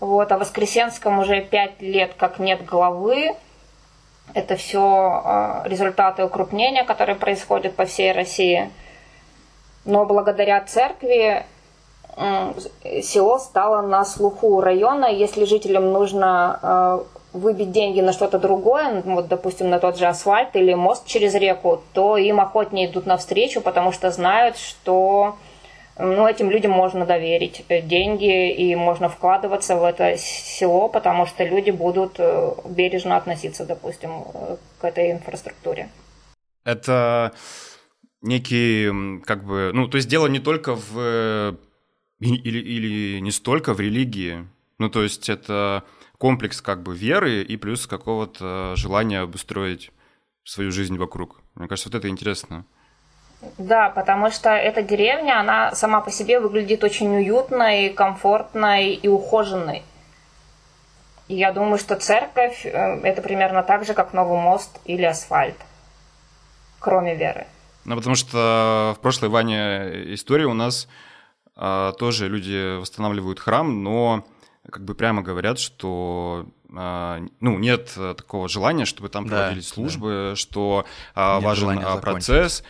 Вот, 0.00 0.30
а 0.32 0.36
в 0.36 0.40
Воскресенском 0.40 1.18
уже 1.18 1.40
пять 1.42 1.80
лет 1.82 2.12
как 2.16 2.38
нет 2.38 2.64
главы. 2.64 3.34
Это 4.34 4.56
все 4.56 5.22
э, 5.24 5.68
результаты 5.68 6.24
укрупнения, 6.24 6.84
которые 6.84 7.16
происходят 7.16 7.74
по 7.76 7.84
всей 7.84 8.12
России. 8.12 8.70
Но 9.84 10.04
благодаря 10.04 10.60
церкви 10.60 11.44
село 13.02 13.38
стало 13.38 13.82
на 13.82 14.04
слуху 14.04 14.60
района. 14.60 15.06
Если 15.06 15.44
жителям 15.44 15.92
нужно 15.92 16.58
э, 16.62 16.98
выбить 17.32 17.72
деньги 17.72 18.00
на 18.00 18.12
что-то 18.12 18.38
другое, 18.38 19.02
ну, 19.04 19.14
вот, 19.14 19.28
допустим, 19.28 19.70
на 19.70 19.78
тот 19.78 19.98
же 19.98 20.06
асфальт 20.06 20.56
или 20.56 20.74
мост 20.74 21.06
через 21.06 21.34
реку, 21.34 21.82
то 21.92 22.16
им 22.16 22.40
охотнее 22.40 22.90
идут 22.90 23.06
навстречу, 23.06 23.60
потому 23.60 23.92
что 23.92 24.10
знают, 24.10 24.56
что 24.56 25.36
ну, 25.98 26.28
этим 26.28 26.50
людям 26.50 26.72
можно 26.72 27.06
доверить 27.06 27.64
э, 27.68 27.82
деньги 27.82 28.52
и 28.52 28.74
можно 28.76 29.08
вкладываться 29.08 29.76
в 29.76 29.84
это 29.84 30.16
село, 30.16 30.88
потому 30.88 31.26
что 31.26 31.44
люди 31.44 31.70
будут 31.70 32.14
э, 32.18 32.52
бережно 32.68 33.16
относиться, 33.16 33.64
допустим, 33.66 34.24
э, 34.32 34.56
к 34.80 34.84
этой 34.84 35.10
инфраструктуре. 35.12 35.88
Это 36.64 37.32
некий, 38.22 39.20
как 39.24 39.44
бы, 39.44 39.70
ну, 39.74 39.88
то 39.88 39.96
есть 39.96 40.08
дело 40.08 40.26
не 40.28 40.38
только 40.38 40.76
в, 40.76 41.56
или, 42.20 42.58
или 42.58 43.20
не 43.20 43.30
столько 43.30 43.74
в 43.74 43.80
религии, 43.80 44.46
ну, 44.78 44.88
то 44.88 45.02
есть 45.02 45.28
это 45.28 45.84
комплекс 46.18 46.60
как 46.60 46.82
бы 46.82 46.96
веры 46.96 47.42
и 47.42 47.56
плюс 47.56 47.86
какого-то 47.86 48.74
желания 48.76 49.20
обустроить 49.20 49.90
свою 50.44 50.70
жизнь 50.70 50.96
вокруг. 50.96 51.40
Мне 51.54 51.68
кажется, 51.68 51.90
вот 51.90 51.96
это 51.96 52.08
интересно. 52.08 52.64
Да, 53.56 53.90
потому 53.90 54.30
что 54.30 54.50
эта 54.50 54.82
деревня, 54.82 55.38
она 55.38 55.74
сама 55.74 56.00
по 56.00 56.10
себе 56.10 56.40
выглядит 56.40 56.82
очень 56.82 57.14
уютной, 57.14 57.90
комфортной 57.90 58.94
и 58.94 59.06
ухоженной. 59.06 59.84
И 61.28 61.36
я 61.36 61.52
думаю, 61.52 61.78
что 61.78 61.94
церковь 61.96 62.64
э, 62.64 62.70
это 62.70 63.22
примерно 63.22 63.62
так 63.62 63.84
же, 63.84 63.94
как 63.94 64.12
Новый 64.12 64.40
мост 64.40 64.80
или 64.86 65.04
асфальт, 65.04 65.56
кроме 66.80 67.14
веры. 67.14 67.46
Ну, 67.84 67.96
потому 67.96 68.16
что 68.16 68.94
в 68.96 69.02
прошлой 69.02 69.28
Ване 69.28 70.14
истории 70.14 70.44
у 70.44 70.54
нас 70.54 70.88
тоже 71.98 72.28
люди 72.28 72.78
восстанавливают 72.78 73.40
храм, 73.40 73.82
но 73.82 74.24
как 74.70 74.84
бы 74.84 74.94
прямо 74.94 75.22
говорят, 75.22 75.58
что 75.58 76.46
а, 76.74 77.20
ну, 77.40 77.58
нет 77.58 77.90
такого 77.94 78.48
желания, 78.48 78.84
чтобы 78.84 79.08
там 79.08 79.26
да, 79.26 79.36
проводились 79.36 79.68
службы, 79.68 80.30
да. 80.30 80.36
что 80.36 80.84
а, 81.14 81.40
важен 81.40 81.80
процесс. 82.00 82.62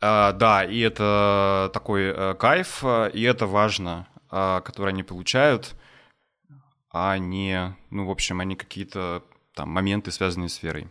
А, 0.00 0.32
да, 0.32 0.64
и 0.64 0.80
это 0.80 1.70
такой 1.72 2.12
а, 2.12 2.34
кайф, 2.34 2.82
и 3.12 3.22
это 3.22 3.46
важно, 3.46 4.06
а, 4.30 4.60
который 4.60 4.90
они 4.90 5.02
получают, 5.02 5.74
а 6.90 7.18
не, 7.18 7.76
ну, 7.90 8.06
в 8.06 8.10
общем, 8.10 8.40
они 8.40 8.56
какие-то 8.56 9.22
там 9.54 9.68
моменты, 9.68 10.10
связанные 10.10 10.48
с 10.48 10.62
верой. 10.62 10.88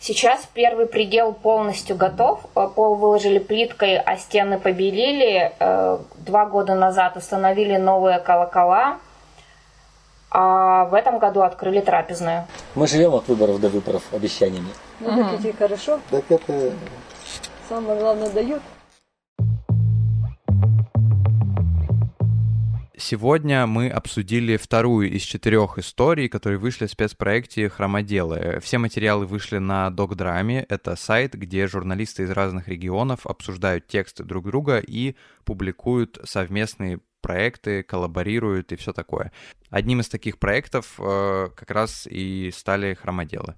Сейчас 0.00 0.48
первый 0.54 0.86
предел 0.86 1.32
полностью 1.32 1.96
готов. 1.96 2.40
Э, 2.54 2.68
пол 2.74 2.94
выложили 2.94 3.38
плиткой, 3.38 3.98
а 3.98 4.16
стены 4.16 4.58
побелили. 4.58 5.52
Э, 5.58 5.98
два 6.18 6.46
года 6.46 6.74
назад 6.74 7.16
установили 7.16 7.76
новые 7.76 8.20
колокола. 8.20 8.98
А 10.30 10.84
в 10.84 10.94
этом 10.94 11.18
году 11.18 11.42
открыли 11.42 11.80
трапезную. 11.80 12.46
Мы 12.74 12.86
живем 12.86 13.14
от 13.14 13.26
выборов 13.28 13.60
до 13.60 13.68
выборов 13.70 14.02
обещаниями. 14.12 14.68
Ну, 15.00 15.08
так 15.08 15.40
идти 15.40 15.52
хорошо. 15.52 16.00
Так 16.10 16.24
это... 16.28 16.72
Самое 17.68 17.98
главное 17.98 18.30
дают. 18.30 18.62
Сегодня 23.00 23.64
мы 23.68 23.88
обсудили 23.88 24.56
вторую 24.56 25.08
из 25.08 25.22
четырех 25.22 25.78
историй, 25.78 26.28
которые 26.28 26.58
вышли 26.58 26.86
в 26.86 26.90
спецпроекте 26.90 27.68
«Хромоделы». 27.68 28.58
Все 28.60 28.78
материалы 28.78 29.24
вышли 29.24 29.58
на 29.58 29.90
Докдраме. 29.90 30.66
Это 30.68 30.96
сайт, 30.96 31.34
где 31.34 31.68
журналисты 31.68 32.24
из 32.24 32.30
разных 32.30 32.66
регионов 32.66 33.24
обсуждают 33.24 33.86
тексты 33.86 34.24
друг 34.24 34.46
друга 34.46 34.80
и 34.80 35.14
публикуют 35.44 36.18
совместные 36.24 36.98
проекты, 37.20 37.84
коллаборируют 37.84 38.72
и 38.72 38.76
все 38.76 38.92
такое. 38.92 39.30
Одним 39.70 40.00
из 40.00 40.08
таких 40.08 40.40
проектов 40.40 40.98
э, 40.98 41.50
как 41.54 41.70
раз 41.70 42.08
и 42.10 42.50
стали 42.52 42.94
«Хромоделы». 42.94 43.54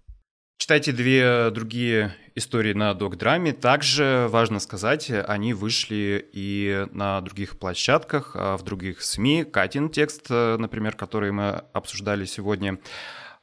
Читайте 0.60 0.92
две 0.92 1.50
другие 1.50 2.14
истории 2.34 2.74
на 2.74 2.92
док-драме. 2.92 3.54
Также 3.54 4.26
важно 4.28 4.60
сказать, 4.60 5.10
они 5.10 5.54
вышли 5.54 6.28
и 6.34 6.86
на 6.92 7.22
других 7.22 7.58
площадках, 7.58 8.32
а, 8.34 8.58
в 8.58 8.62
других 8.62 9.00
СМИ. 9.00 9.44
Катин 9.44 9.88
текст, 9.88 10.26
э, 10.28 10.58
например, 10.58 10.96
который 10.96 11.32
мы 11.32 11.64
обсуждали 11.72 12.26
сегодня, 12.26 12.78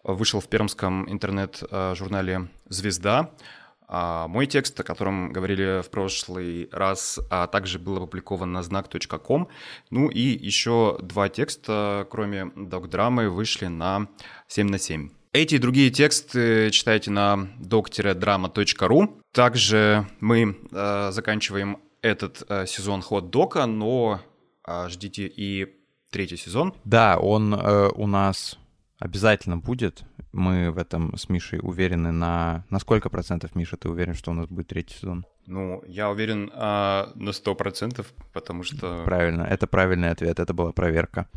вышел 0.04 0.40
в 0.40 0.48
пермском 0.48 1.12
интернет-журнале 1.12 2.50
«Звезда». 2.70 3.32
А 3.88 4.28
мой 4.28 4.46
текст, 4.46 4.80
о 4.80 4.84
котором 4.84 5.34
говорили 5.34 5.82
в 5.82 5.90
прошлый 5.90 6.70
раз, 6.72 7.20
а 7.32 7.48
также 7.48 7.80
был 7.80 7.98
опубликован 7.98 8.52
на 8.52 8.62
знак.ком. 8.62 9.50
Ну 9.90 10.08
и 10.10 10.22
еще 10.22 11.00
два 11.02 11.30
текста, 11.30 12.06
кроме 12.12 12.52
док-драмы, 12.56 13.30
вышли 13.32 13.66
на 13.66 14.08
7 14.48 14.70
на 14.70 14.78
7. 14.78 15.17
Эти 15.38 15.54
и 15.54 15.60
другие 15.60 15.92
тексты 15.92 16.72
читайте 16.72 17.12
на 17.12 17.48
doc-drama.ru. 17.60 19.22
Также 19.32 20.08
мы 20.20 20.58
э, 20.72 21.12
заканчиваем 21.12 21.78
этот 22.02 22.42
э, 22.50 22.66
сезон 22.66 23.04
ход-дока, 23.04 23.68
но 23.68 24.20
э, 24.68 24.88
ждите 24.90 25.28
и 25.28 25.76
третий 26.10 26.38
сезон. 26.38 26.74
Да, 26.86 27.20
он 27.20 27.54
э, 27.54 27.90
у 27.94 28.08
нас 28.08 28.58
обязательно 28.98 29.58
будет. 29.58 30.02
Мы 30.32 30.72
в 30.72 30.80
этом 30.80 31.16
с 31.16 31.30
Мишей 31.30 31.60
уверены 31.62 32.12
на... 32.12 32.66
На 32.72 32.80
сколько 32.80 33.12
процентов, 33.12 33.54
Миша, 33.54 33.78
ты 33.78 33.90
уверен, 33.90 34.16
что 34.16 34.32
у 34.32 34.34
нас 34.34 34.48
будет 34.48 34.70
третий 34.70 34.96
сезон? 34.96 35.24
Ну, 35.46 35.84
я 35.88 36.10
уверен 36.10 36.50
а, 36.56 37.12
на 37.14 37.32
сто 37.32 37.54
процентов, 37.54 38.12
потому 38.34 38.64
что... 38.64 39.04
Правильно, 39.06 39.44
это 39.44 39.68
правильный 39.68 40.10
ответ, 40.10 40.40
это 40.40 40.56
была 40.56 40.72
проверка. 40.72 41.30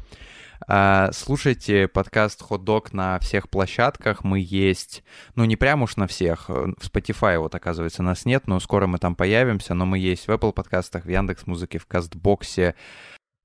А, 0.66 1.10
слушайте 1.12 1.88
подкаст 1.88 2.42
Hot 2.42 2.64
Dog 2.64 2.88
на 2.92 3.18
всех 3.20 3.48
площадках. 3.48 4.24
Мы 4.24 4.40
есть, 4.40 5.02
ну 5.34 5.44
не 5.44 5.56
прям 5.56 5.82
уж 5.82 5.96
на 5.96 6.06
всех. 6.06 6.48
В 6.48 6.74
Spotify 6.80 7.38
вот, 7.38 7.54
оказывается, 7.54 8.02
нас 8.02 8.24
нет, 8.24 8.46
но 8.46 8.60
скоро 8.60 8.86
мы 8.86 8.98
там 8.98 9.14
появимся. 9.14 9.74
Но 9.74 9.86
мы 9.86 9.98
есть 9.98 10.28
в 10.28 10.30
Apple 10.30 10.52
подкастах, 10.52 11.04
в 11.04 11.08
Яндекс 11.08 11.46
Музыке, 11.46 11.78
в 11.78 11.86
Кастбоксе. 11.86 12.74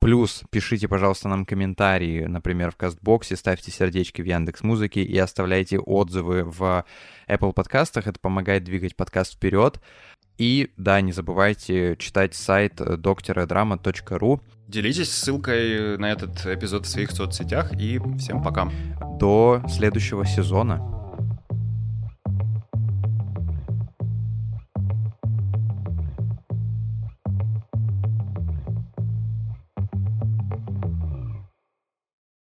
Плюс 0.02 0.44
пишите, 0.52 0.88
пожалуйста, 0.88 1.30
нам 1.30 1.46
комментарии, 1.46 2.26
например, 2.26 2.70
в 2.70 2.76
Кастбоксе, 2.76 3.36
ставьте 3.36 3.72
сердечки 3.72 4.22
в 4.22 4.26
Яндекс 4.26 4.62
Музыке 4.62 5.02
и 5.02 5.18
оставляйте 5.18 5.80
отзывы 5.80 6.44
в 6.44 6.86
Apple 7.28 7.54
подкастах. 7.54 8.08
Это 8.08 8.20
помогает 8.20 8.66
двигать 8.66 8.96
подкаст 8.96 9.36
вперед. 9.36 9.82
И 10.38 10.72
да, 10.78 11.02
не 11.02 11.12
забывайте 11.12 11.96
читать 11.98 12.36
сайт 12.36 12.76
докторадрама.ру. 12.76 14.42
Делитесь 14.68 15.12
ссылкой 15.12 15.98
на 15.98 16.12
этот 16.12 16.46
эпизод 16.46 16.86
в 16.86 16.90
своих 16.90 17.12
соцсетях 17.12 17.72
и 17.74 18.00
всем 18.18 18.42
пока. 18.42 18.70
До 19.20 19.62
следующего 19.70 20.26
сезона. 20.26 21.05